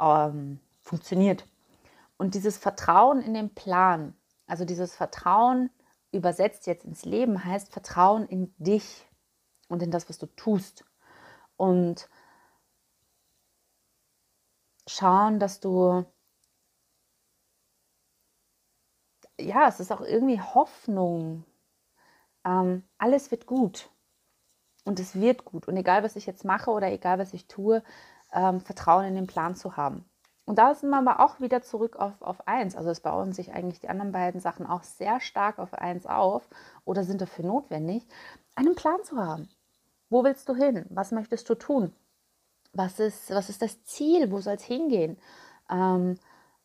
ähm, 0.00 0.58
funktioniert. 0.82 1.44
Und 2.16 2.34
dieses 2.34 2.56
Vertrauen 2.56 3.20
in 3.20 3.34
den 3.34 3.54
Plan, 3.54 4.16
also 4.46 4.64
dieses 4.64 4.94
Vertrauen 4.94 5.70
übersetzt 6.12 6.66
jetzt 6.66 6.84
ins 6.84 7.04
Leben, 7.04 7.44
heißt 7.44 7.72
Vertrauen 7.72 8.26
in 8.26 8.54
dich 8.58 9.06
und 9.68 9.82
in 9.82 9.90
das, 9.90 10.08
was 10.08 10.18
du 10.18 10.26
tust. 10.26 10.84
Und 11.56 12.08
schauen, 14.86 15.38
dass 15.40 15.60
du, 15.60 16.04
ja, 19.38 19.68
es 19.68 19.80
ist 19.80 19.92
auch 19.92 20.00
irgendwie 20.00 20.40
Hoffnung. 20.40 21.44
Ähm, 22.44 22.84
alles 22.98 23.30
wird 23.30 23.46
gut. 23.46 23.90
Und 24.84 25.00
es 25.00 25.16
wird 25.16 25.44
gut. 25.44 25.66
Und 25.68 25.76
egal, 25.76 26.02
was 26.04 26.16
ich 26.16 26.26
jetzt 26.26 26.44
mache 26.44 26.70
oder 26.70 26.90
egal, 26.92 27.18
was 27.18 27.34
ich 27.34 27.48
tue, 27.48 27.82
ähm, 28.32 28.60
Vertrauen 28.60 29.04
in 29.04 29.14
den 29.16 29.26
Plan 29.26 29.56
zu 29.56 29.76
haben. 29.76 30.08
Und 30.46 30.58
da 30.58 30.74
sind 30.74 30.90
wir 30.90 30.98
aber 30.98 31.20
auch 31.20 31.40
wieder 31.40 31.60
zurück 31.60 31.96
auf, 31.96 32.22
auf 32.22 32.46
eins. 32.46 32.76
Also 32.76 32.88
es 32.90 33.00
bauen 33.00 33.32
sich 33.32 33.52
eigentlich 33.52 33.80
die 33.80 33.88
anderen 33.88 34.12
beiden 34.12 34.40
Sachen 34.40 34.64
auch 34.64 34.84
sehr 34.84 35.20
stark 35.20 35.58
auf 35.58 35.74
eins 35.74 36.06
auf 36.06 36.48
oder 36.84 37.02
sind 37.02 37.20
dafür 37.20 37.44
notwendig, 37.44 38.06
einen 38.54 38.76
Plan 38.76 39.02
zu 39.02 39.16
haben. 39.16 39.48
Wo 40.08 40.22
willst 40.22 40.48
du 40.48 40.54
hin? 40.54 40.86
Was 40.88 41.10
möchtest 41.10 41.50
du 41.50 41.56
tun? 41.56 41.92
Was 42.72 43.00
ist, 43.00 43.30
was 43.30 43.50
ist 43.50 43.60
das 43.60 43.82
Ziel? 43.84 44.30
Wo 44.30 44.40
soll 44.40 44.54
es 44.54 44.62
hingehen? 44.62 45.18
Ähm, 45.68 46.16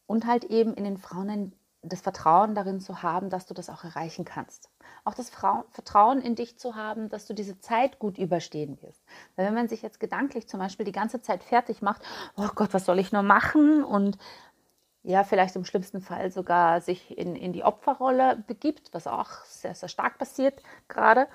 und 0.06 0.28
halt 0.28 0.44
eben 0.46 0.76
in 0.76 0.84
den 0.84 0.98
Frauen 0.98 1.54
das 1.84 2.02
Vertrauen 2.02 2.54
darin 2.54 2.80
zu 2.80 3.02
haben, 3.02 3.30
dass 3.30 3.48
du 3.48 3.54
das 3.54 3.70
auch 3.70 3.84
erreichen 3.84 4.24
kannst. 4.24 4.70
Auch 5.04 5.16
das 5.16 5.30
Vertrauen 5.30 6.22
in 6.22 6.36
dich 6.36 6.60
zu 6.60 6.76
haben, 6.76 7.10
dass 7.10 7.26
du 7.26 7.34
diese 7.34 7.60
Zeit 7.60 7.98
gut 7.98 8.20
überstehen 8.20 8.80
wirst. 8.82 9.04
Weil 9.36 9.48
wenn 9.48 9.56
man 9.56 9.68
sich 9.68 9.82
jetzt 9.82 10.00
gedanklich 10.00 10.48
zum 10.48 10.60
Beispiel 10.60 10.86
die 10.86 10.92
ganze 10.92 11.22
Zeit 11.22 11.44
fertig 11.44 11.82
macht, 11.82 12.04
oh 12.36 12.50
Gott, 12.54 12.74
was 12.74 12.86
soll 12.86 13.00
ich 13.00 13.12
nur 13.12 13.24
machen? 13.24 13.84
Und 13.84 14.20
ja, 15.04 15.24
vielleicht 15.24 15.56
im 15.56 15.66
schlimmsten 15.66 16.02
Fall 16.02 16.32
sogar 16.32 16.82
sich 16.82 17.18
in, 17.18 17.36
in 17.36 17.54
die 17.54 17.64
Opferrolle 17.64 18.44
begibt, 18.46 18.94
was 18.94 19.08
auch 19.08 19.44
sehr, 19.46 19.74
sehr 19.74 19.90
stark 19.90 20.20
passiert 20.20 20.62
gerade. 20.88 21.28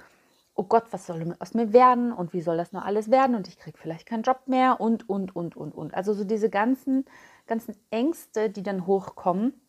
Oh 0.55 0.63
Gott, 0.63 0.85
was 0.93 1.07
soll 1.07 1.35
aus 1.41 1.55
mir 1.55 1.73
werden 1.73 2.13
und 2.13 2.33
wie 2.33 2.41
soll 2.41 2.57
das 2.57 2.73
nur 2.73 2.85
alles 2.85 3.11
werden 3.11 3.35
und 3.35 3.49
ich 3.49 3.59
kriege 3.59 3.77
vielleicht 3.77 4.07
keinen 4.07 4.23
Job 4.23 4.43
mehr 4.47 4.81
und, 4.81 5.09
und, 5.09 5.35
und, 5.35 5.57
und, 5.57 5.75
und. 5.75 5.95
Also 5.95 6.15
so 6.15 6.25
diese 6.25 6.49
ganzen, 6.49 7.05
ganzen 7.47 7.77
Ängste, 7.91 8.49
die 8.49 8.63
dann 8.63 8.87
hochkommen, 8.87 9.61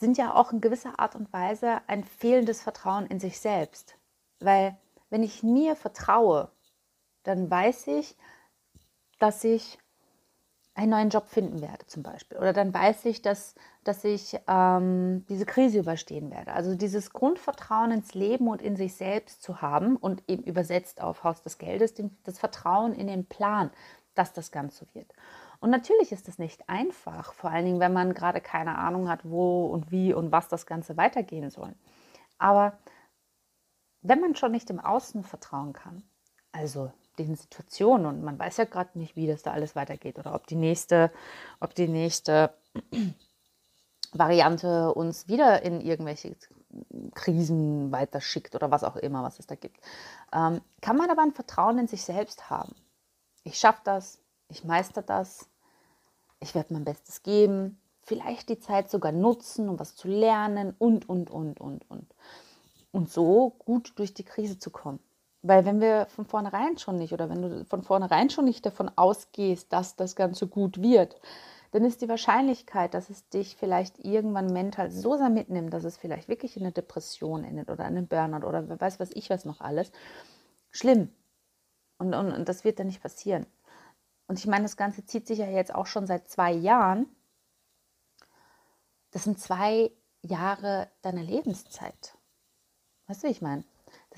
sind 0.00 0.16
ja 0.16 0.34
auch 0.34 0.52
in 0.52 0.60
gewisser 0.60 0.98
Art 0.98 1.14
und 1.14 1.32
Weise 1.32 1.82
ein 1.86 2.04
fehlendes 2.04 2.62
Vertrauen 2.62 3.06
in 3.06 3.20
sich 3.20 3.38
selbst. 3.38 3.96
Weil 4.40 4.76
wenn 5.10 5.22
ich 5.22 5.42
mir 5.42 5.76
vertraue, 5.76 6.50
dann 7.22 7.50
weiß 7.50 7.86
ich, 7.88 8.16
dass 9.18 9.44
ich 9.44 9.78
einen 10.74 10.90
neuen 10.92 11.10
Job 11.10 11.28
finden 11.28 11.60
werde 11.60 11.86
zum 11.86 12.02
Beispiel. 12.02 12.38
Oder 12.38 12.54
dann 12.54 12.72
weiß 12.72 13.04
ich, 13.04 13.20
dass, 13.20 13.54
dass 13.84 14.02
ich 14.04 14.38
ähm, 14.48 15.26
diese 15.28 15.44
Krise 15.44 15.80
überstehen 15.80 16.30
werde. 16.30 16.54
Also 16.54 16.74
dieses 16.74 17.12
Grundvertrauen 17.12 17.90
ins 17.90 18.14
Leben 18.14 18.48
und 18.48 18.62
in 18.62 18.76
sich 18.76 18.94
selbst 18.94 19.42
zu 19.42 19.60
haben 19.60 19.96
und 19.96 20.22
eben 20.28 20.42
übersetzt 20.44 21.02
auf 21.02 21.24
Haus 21.24 21.42
des 21.42 21.58
Geldes, 21.58 21.94
das 22.24 22.38
Vertrauen 22.38 22.94
in 22.94 23.08
den 23.08 23.26
Plan, 23.26 23.70
dass 24.14 24.32
das 24.32 24.50
Ganze 24.50 24.86
wird. 24.94 25.12
Und 25.60 25.70
natürlich 25.70 26.10
ist 26.10 26.28
es 26.28 26.38
nicht 26.38 26.68
einfach, 26.68 27.34
vor 27.34 27.50
allen 27.50 27.66
Dingen, 27.66 27.80
wenn 27.80 27.92
man 27.92 28.14
gerade 28.14 28.40
keine 28.40 28.78
Ahnung 28.78 29.08
hat, 29.08 29.20
wo 29.24 29.66
und 29.66 29.90
wie 29.90 30.14
und 30.14 30.32
was 30.32 30.48
das 30.48 30.66
Ganze 30.66 30.96
weitergehen 30.96 31.50
soll. 31.50 31.74
Aber 32.38 32.78
wenn 34.00 34.20
man 34.20 34.34
schon 34.34 34.52
nicht 34.52 34.70
im 34.70 34.80
Außen 34.80 35.22
vertrauen 35.22 35.74
kann, 35.74 36.02
also 36.52 36.90
den 37.18 37.36
Situationen 37.36 38.06
und 38.06 38.22
man 38.22 38.38
weiß 38.38 38.56
ja 38.56 38.64
gerade 38.64 38.98
nicht, 38.98 39.16
wie 39.16 39.26
das 39.26 39.42
da 39.42 39.52
alles 39.52 39.76
weitergeht 39.76 40.18
oder 40.18 40.34
ob 40.34 40.46
die 40.46 40.56
nächste, 40.56 41.12
ob 41.60 41.74
die 41.74 41.88
nächste 41.88 42.54
Variante 44.12 44.94
uns 44.94 45.28
wieder 45.28 45.62
in 45.62 45.80
irgendwelche 45.82 46.34
Krisen 47.14 47.92
weiterschickt 47.92 48.54
oder 48.54 48.70
was 48.70 48.84
auch 48.84 48.96
immer, 48.96 49.22
was 49.22 49.38
es 49.38 49.46
da 49.46 49.54
gibt, 49.54 49.78
ähm, 50.32 50.62
kann 50.80 50.96
man 50.96 51.10
aber 51.10 51.22
ein 51.22 51.32
Vertrauen 51.32 51.78
in 51.78 51.86
sich 51.86 52.02
selbst 52.02 52.48
haben. 52.48 52.74
Ich 53.44 53.58
schaffe 53.58 53.80
das, 53.84 54.19
ich 54.50 54.64
meister 54.64 55.02
das, 55.02 55.48
ich 56.40 56.54
werde 56.54 56.74
mein 56.74 56.84
Bestes 56.84 57.22
geben, 57.22 57.80
vielleicht 58.02 58.48
die 58.48 58.58
Zeit 58.58 58.90
sogar 58.90 59.12
nutzen, 59.12 59.68
um 59.68 59.78
was 59.78 59.94
zu 59.94 60.08
lernen 60.08 60.74
und, 60.78 61.08
und, 61.08 61.30
und, 61.30 61.60
und, 61.60 61.88
und. 61.90 62.14
Und 62.92 63.10
so 63.10 63.54
gut 63.58 63.92
durch 63.96 64.14
die 64.14 64.24
Krise 64.24 64.58
zu 64.58 64.70
kommen. 64.70 64.98
Weil 65.42 65.64
wenn 65.64 65.80
wir 65.80 66.06
von 66.06 66.26
vornherein 66.26 66.76
schon 66.76 66.96
nicht 66.96 67.12
oder 67.12 67.30
wenn 67.30 67.40
du 67.40 67.64
von 67.64 67.82
vornherein 67.82 68.28
schon 68.30 68.44
nicht 68.44 68.66
davon 68.66 68.90
ausgehst, 68.96 69.72
dass 69.72 69.96
das 69.96 70.16
Ganze 70.16 70.46
gut 70.46 70.82
wird, 70.82 71.18
dann 71.70 71.84
ist 71.84 72.02
die 72.02 72.08
Wahrscheinlichkeit, 72.08 72.94
dass 72.94 73.10
es 73.10 73.28
dich 73.28 73.56
vielleicht 73.56 73.98
irgendwann 74.00 74.52
mental 74.52 74.90
so 74.90 75.16
sehr 75.16 75.30
mitnimmt, 75.30 75.72
dass 75.72 75.84
es 75.84 75.96
vielleicht 75.96 76.28
wirklich 76.28 76.56
in 76.56 76.64
eine 76.64 76.72
Depression 76.72 77.44
endet 77.44 77.70
oder 77.70 77.86
in 77.86 77.96
einen 77.96 78.08
Burnout 78.08 78.46
oder 78.46 78.68
wer 78.68 78.80
weiß 78.80 78.98
was 78.98 79.10
ich 79.12 79.30
was 79.30 79.44
noch 79.44 79.60
alles, 79.60 79.92
schlimm. 80.72 81.10
Und, 81.98 82.14
und, 82.14 82.32
und 82.32 82.48
das 82.48 82.64
wird 82.64 82.78
dann 82.78 82.88
nicht 82.88 83.02
passieren. 83.02 83.46
Und 84.30 84.38
ich 84.38 84.46
meine, 84.46 84.62
das 84.62 84.76
Ganze 84.76 85.04
zieht 85.04 85.26
sich 85.26 85.40
ja 85.40 85.48
jetzt 85.48 85.74
auch 85.74 85.88
schon 85.88 86.06
seit 86.06 86.28
zwei 86.28 86.52
Jahren. 86.52 87.08
Das 89.10 89.24
sind 89.24 89.40
zwei 89.40 89.90
Jahre 90.22 90.88
deiner 91.02 91.24
Lebenszeit. 91.24 92.16
Weißt 93.08 93.24
du, 93.24 93.26
wie 93.26 93.32
ich 93.32 93.42
meine? 93.42 93.64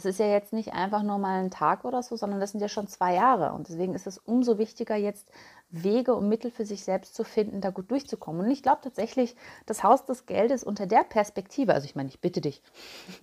Das 0.02 0.14
ist 0.14 0.18
ja 0.18 0.26
jetzt 0.26 0.52
nicht 0.52 0.72
einfach 0.72 1.04
nur 1.04 1.18
mal 1.18 1.44
ein 1.44 1.52
Tag 1.52 1.84
oder 1.84 2.02
so, 2.02 2.16
sondern 2.16 2.40
das 2.40 2.50
sind 2.50 2.60
ja 2.60 2.68
schon 2.68 2.88
zwei 2.88 3.14
Jahre. 3.14 3.52
Und 3.52 3.68
deswegen 3.68 3.94
ist 3.94 4.08
es 4.08 4.18
umso 4.18 4.58
wichtiger, 4.58 4.96
jetzt 4.96 5.28
Wege 5.70 6.16
und 6.16 6.28
Mittel 6.28 6.50
für 6.50 6.64
sich 6.64 6.82
selbst 6.82 7.14
zu 7.14 7.22
finden, 7.22 7.60
da 7.60 7.70
gut 7.70 7.88
durchzukommen. 7.90 8.44
Und 8.44 8.50
ich 8.50 8.64
glaube 8.64 8.80
tatsächlich, 8.82 9.36
das 9.64 9.84
Haus 9.84 10.04
des 10.04 10.26
Geldes 10.26 10.64
unter 10.64 10.86
der 10.86 11.04
Perspektive, 11.04 11.72
also 11.72 11.84
ich 11.84 11.94
meine, 11.94 12.08
ich 12.08 12.20
bitte 12.20 12.40
dich, 12.40 12.62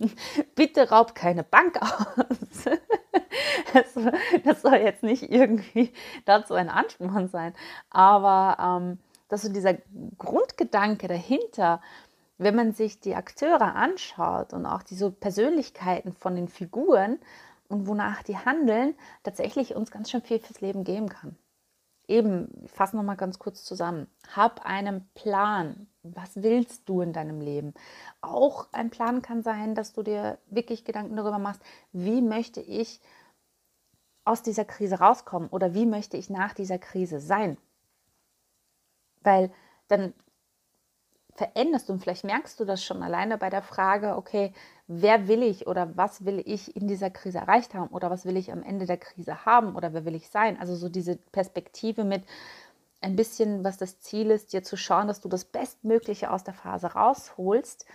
bitte 0.54 0.88
raub 0.88 1.14
keine 1.14 1.44
Bank 1.44 1.78
aus. 1.82 2.64
das, 3.74 3.94
das, 4.44 4.62
soll 4.62 4.76
jetzt 4.76 5.02
nicht 5.02 5.30
irgendwie 5.30 5.92
dazu 6.24 6.54
ein 6.54 6.70
Ansporn 6.70 7.28
sein. 7.28 7.52
Aber 7.90 8.80
ähm, 8.80 8.98
dass 9.28 9.42
so 9.42 9.52
dieser 9.52 9.74
Grundgedanke 10.18 11.08
dahinter, 11.08 11.82
wenn 12.40 12.54
man 12.54 12.72
sich 12.72 13.00
die 13.00 13.14
Akteure 13.14 13.76
anschaut 13.76 14.54
und 14.54 14.64
auch 14.64 14.82
diese 14.82 15.10
Persönlichkeiten 15.10 16.14
von 16.14 16.34
den 16.34 16.48
Figuren 16.48 17.18
und 17.68 17.86
wonach 17.86 18.22
die 18.22 18.38
handeln, 18.38 18.94
tatsächlich 19.22 19.74
uns 19.76 19.90
ganz 19.90 20.10
schön 20.10 20.22
viel 20.22 20.38
fürs 20.38 20.62
Leben 20.62 20.82
geben 20.82 21.10
kann. 21.10 21.36
Eben, 22.08 22.48
ich 22.64 22.70
fasse 22.70 22.96
nochmal 22.96 23.18
ganz 23.18 23.38
kurz 23.38 23.62
zusammen. 23.62 24.06
Hab 24.34 24.64
einen 24.64 25.06
Plan. 25.12 25.86
Was 26.02 26.42
willst 26.42 26.88
du 26.88 27.02
in 27.02 27.12
deinem 27.12 27.42
Leben? 27.42 27.74
Auch 28.22 28.68
ein 28.72 28.88
Plan 28.88 29.20
kann 29.20 29.42
sein, 29.42 29.74
dass 29.74 29.92
du 29.92 30.02
dir 30.02 30.38
wirklich 30.48 30.86
Gedanken 30.86 31.16
darüber 31.16 31.38
machst, 31.38 31.60
wie 31.92 32.22
möchte 32.22 32.62
ich 32.62 33.02
aus 34.24 34.42
dieser 34.42 34.64
Krise 34.64 34.98
rauskommen 34.98 35.50
oder 35.50 35.74
wie 35.74 35.84
möchte 35.84 36.16
ich 36.16 36.30
nach 36.30 36.54
dieser 36.54 36.78
Krise 36.78 37.20
sein? 37.20 37.58
Weil 39.20 39.52
dann 39.88 40.14
veränderst 41.34 41.88
du 41.88 41.92
und 41.92 42.00
vielleicht 42.00 42.24
merkst 42.24 42.58
du 42.60 42.64
das 42.64 42.84
schon 42.84 43.02
alleine 43.02 43.38
bei 43.38 43.50
der 43.50 43.62
Frage, 43.62 44.16
okay, 44.16 44.52
wer 44.86 45.28
will 45.28 45.42
ich 45.42 45.66
oder 45.66 45.96
was 45.96 46.24
will 46.24 46.42
ich 46.44 46.76
in 46.76 46.88
dieser 46.88 47.10
Krise 47.10 47.38
erreicht 47.38 47.74
haben 47.74 47.88
oder 47.88 48.10
was 48.10 48.24
will 48.24 48.36
ich 48.36 48.52
am 48.52 48.62
Ende 48.62 48.86
der 48.86 48.98
Krise 48.98 49.44
haben 49.44 49.76
oder 49.76 49.92
wer 49.92 50.04
will 50.04 50.14
ich 50.14 50.28
sein? 50.28 50.58
Also 50.58 50.74
so 50.74 50.88
diese 50.88 51.16
Perspektive 51.16 52.04
mit 52.04 52.24
ein 53.00 53.16
bisschen, 53.16 53.64
was 53.64 53.78
das 53.78 54.00
Ziel 54.00 54.30
ist, 54.30 54.52
dir 54.52 54.62
zu 54.62 54.76
schauen, 54.76 55.08
dass 55.08 55.20
du 55.20 55.28
das 55.28 55.44
Bestmögliche 55.44 56.30
aus 56.30 56.44
der 56.44 56.54
Phase 56.54 56.88
rausholst 56.88 57.86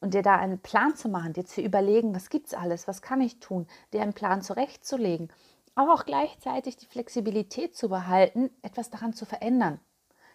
und 0.00 0.14
dir 0.14 0.22
da 0.22 0.36
einen 0.36 0.60
Plan 0.60 0.94
zu 0.96 1.08
machen, 1.08 1.32
dir 1.32 1.44
zu 1.44 1.60
überlegen, 1.60 2.14
was 2.14 2.30
gibt 2.30 2.48
es 2.48 2.54
alles, 2.54 2.88
was 2.88 3.02
kann 3.02 3.20
ich 3.20 3.40
tun, 3.40 3.66
dir 3.92 4.02
einen 4.02 4.14
Plan 4.14 4.42
zurechtzulegen, 4.42 5.32
aber 5.74 5.94
auch 5.94 6.04
gleichzeitig 6.04 6.76
die 6.76 6.86
Flexibilität 6.86 7.76
zu 7.76 7.88
behalten, 7.88 8.50
etwas 8.62 8.90
daran 8.90 9.14
zu 9.14 9.24
verändern. 9.26 9.80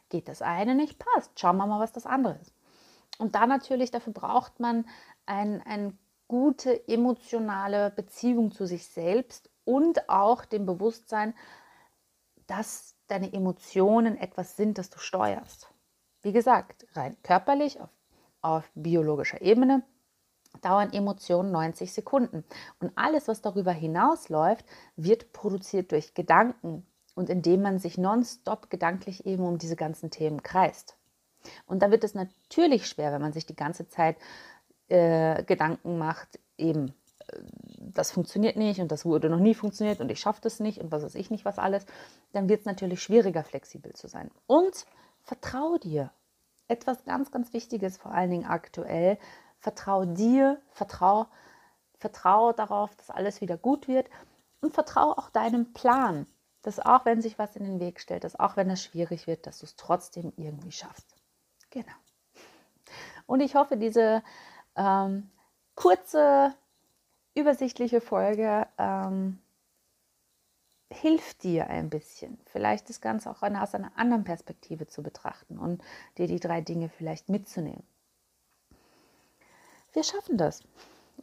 Geht 0.10 0.28
das 0.28 0.42
eine 0.42 0.76
nicht, 0.76 1.00
passt. 1.00 1.40
Schauen 1.40 1.58
wir 1.58 1.68
mal, 1.68 1.80
was 1.80 1.92
das 1.92 2.06
andere 2.06 2.38
ist. 2.42 2.54
Und 3.18 3.36
da 3.36 3.48
natürlich, 3.48 3.92
dafür 3.92 4.14
braucht 4.14 4.60
man 4.60 4.86
ein, 5.26 5.62
eine 5.64 5.98
gute 6.28 6.88
emotionale 6.88 7.92
Beziehung 7.92 8.52
zu 8.52 8.66
sich 8.66 8.88
selbst 8.88 9.50
und 9.66 10.10
auch 10.10 10.46
dem 10.46 10.66
Bewusstsein, 10.66 11.34
dass 12.48 12.96
deine 13.08 13.34
Emotionen 13.34 14.18
etwas 14.18 14.56
sind, 14.56 14.78
das 14.78 14.90
du 14.90 15.00
steuerst. 15.00 15.70
Wie 16.22 16.32
gesagt, 16.32 16.86
rein 16.94 17.18
körperlich, 17.24 17.80
auf, 17.80 17.90
auf 18.42 18.70
biologischer 18.76 19.42
Ebene, 19.42 19.84
dauern 20.62 20.92
Emotionen 20.94 21.52
90 21.52 21.92
Sekunden. 21.94 22.44
Und 22.80 22.92
alles, 22.96 23.28
was 23.28 23.42
darüber 23.42 23.72
hinausläuft, 23.72 24.66
wird 24.96 25.32
produziert 25.34 25.92
durch 25.92 26.14
Gedanken 26.14 26.86
und 27.18 27.30
indem 27.30 27.62
man 27.62 27.80
sich 27.80 27.98
nonstop 27.98 28.70
gedanklich 28.70 29.26
eben 29.26 29.44
um 29.44 29.58
diese 29.58 29.76
ganzen 29.76 30.12
Themen 30.12 30.44
kreist. 30.44 30.96
Und 31.66 31.82
da 31.82 31.92
wird 31.92 32.04
es 32.04 32.14
natürlich 32.14 32.88
schwer, 32.88 33.12
wenn 33.12 33.22
man 33.22 33.34
sich 33.34 33.46
die 33.46 33.56
ganze 33.56 33.88
Zeit 33.88 34.18
äh, 34.88 35.44
Gedanken 35.44 35.98
macht, 35.98 36.40
eben, 36.58 36.94
äh, 37.28 37.42
das 37.80 38.12
funktioniert 38.12 38.56
nicht 38.56 38.80
und 38.80 38.92
das 38.92 39.04
wurde 39.04 39.30
noch 39.30 39.40
nie 39.40 39.56
funktioniert 39.56 40.00
und 40.00 40.12
ich 40.12 40.20
schaffe 40.20 40.42
das 40.42 40.60
nicht 40.60 40.80
und 40.80 40.92
was 40.92 41.04
weiß 41.04 41.16
ich 41.16 41.32
nicht, 41.32 41.44
was 41.44 41.58
alles, 41.58 41.86
dann 42.34 42.50
wird 42.50 42.62
es 42.62 42.66
natürlich 42.66 43.02
schwieriger, 43.02 43.44
flexibel 43.44 43.94
zu 43.94 44.08
sein. 44.08 44.30
Und 44.46 44.86
vertraue 45.24 45.80
dir. 45.80 46.12
Etwas 46.68 47.04
ganz, 47.06 47.32
ganz 47.32 47.54
Wichtiges, 47.54 47.98
vor 47.98 48.12
allen 48.12 48.30
Dingen 48.30 48.46
aktuell. 48.46 49.18
Vertraue 49.60 50.06
dir, 50.06 50.62
vertraue 50.70 51.28
vertrau 51.98 52.54
darauf, 52.54 52.96
dass 52.96 53.10
alles 53.10 53.42
wieder 53.42 53.58
gut 53.58 53.88
wird 53.88 54.08
und 54.62 54.74
vertraue 54.74 55.18
auch 55.18 55.32
deinem 55.32 55.74
Plan, 55.74 56.28
dass 56.62 56.80
auch 56.80 57.06
wenn 57.06 57.22
sich 57.22 57.40
was 57.40 57.56
in 57.56 57.64
den 57.64 57.80
Weg 57.80 58.00
stellt, 58.00 58.24
dass 58.24 58.40
auch 58.40 58.58
wenn 58.58 58.70
es 58.70 58.84
schwierig 58.84 59.28
wird, 59.28 59.48
dass 59.48 59.60
du 59.60 59.66
es 59.66 59.76
trotzdem 59.76 60.34
irgendwie 60.38 60.72
schaffst. 60.72 61.16
Genau. 61.70 61.94
Und 63.26 63.42
ich 63.42 63.56
hoffe, 63.56 63.78
diese 63.78 64.24
ähm, 64.76 65.30
kurze, 65.76 66.54
übersichtliche 67.36 68.02
Folge 68.02 68.68
ähm, 68.78 69.40
hilft 70.90 71.44
dir 71.44 71.68
ein 71.68 71.90
bisschen, 71.90 72.40
vielleicht 72.46 72.90
das 72.90 73.02
Ganze 73.02 73.30
auch 73.30 73.42
aus 73.42 73.76
einer 73.76 73.92
anderen 73.98 74.24
Perspektive 74.24 74.88
zu 74.88 75.04
betrachten 75.04 75.60
und 75.60 75.84
dir 76.18 76.28
die 76.28 76.40
drei 76.40 76.62
Dinge 76.62 76.90
vielleicht 76.90 77.30
mitzunehmen. 77.30 77.84
Wir 79.94 80.04
schaffen 80.04 80.38
das. 80.38 80.64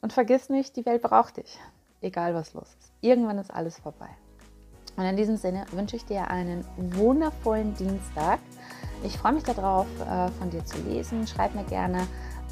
Und 0.01 0.12
vergiss 0.12 0.51
nicht, 0.51 0.77
die 0.77 0.85
Welt 0.85 1.03
braucht 1.03 1.38
dich, 1.38 1.59
egal 2.01 2.35
was 2.35 2.53
los 2.53 2.75
ist. 2.79 2.92
Irgendwann 3.01 3.38
ist 3.38 3.51
alles 3.51 3.79
vorbei. 3.79 4.11
Und 4.96 5.04
in 5.04 5.16
diesem 5.16 5.37
Sinne 5.37 5.64
wünsche 5.72 5.96
ich 5.96 6.04
dir 6.04 6.30
einen 6.30 6.64
wundervollen 6.76 7.74
Dienstag. 7.74 8.38
Ich 9.02 9.18
freue 9.18 9.33
mich 9.33 9.42
darauf, 9.42 9.87
äh, 10.00 10.28
von 10.38 10.50
dir 10.50 10.64
zu 10.64 10.78
lesen. 10.78 11.26
Schreib 11.26 11.54
mir 11.54 11.64
gerne, 11.64 12.07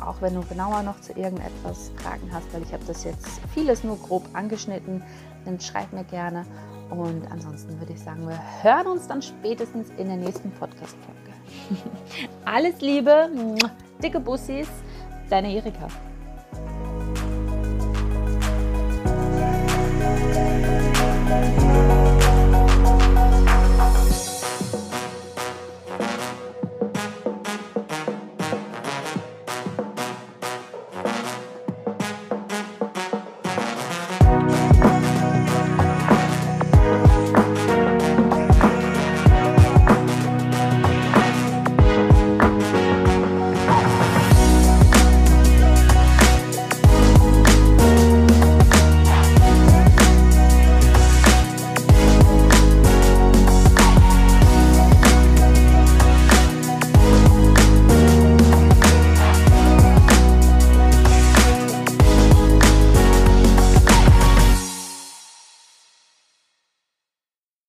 auch 0.05 0.21
wenn 0.21 0.35
du 0.35 0.43
genauer 0.43 0.83
noch 0.83 1.01
zu 1.01 1.13
irgendetwas 1.13 1.93
Fragen 1.97 2.29
hast, 2.33 2.53
weil 2.53 2.63
ich 2.63 2.73
habe 2.73 2.85
das 2.87 3.05
jetzt 3.05 3.41
vieles 3.55 3.85
nur 3.85 3.97
grob 3.99 4.25
angeschnitten. 4.33 5.03
Dann 5.45 5.61
schreib 5.61 5.93
mir 5.93 6.05
gerne. 6.05 6.45
Und 6.91 7.31
ansonsten 7.31 7.79
würde 7.81 7.95
ich 7.95 8.01
sagen, 8.01 8.29
wir 8.29 8.39
hören 8.63 8.87
uns 8.87 9.07
dann 9.07 9.23
spätestens 9.23 9.89
in 9.97 10.09
der 10.09 10.17
nächsten 10.17 10.51
Podcast-Folge. 10.51 11.23
Alles 12.45 12.81
Liebe, 12.81 13.31
dicke 14.03 14.21
Bussis, 14.21 14.69
deine 15.31 15.55
Erika. 15.55 15.89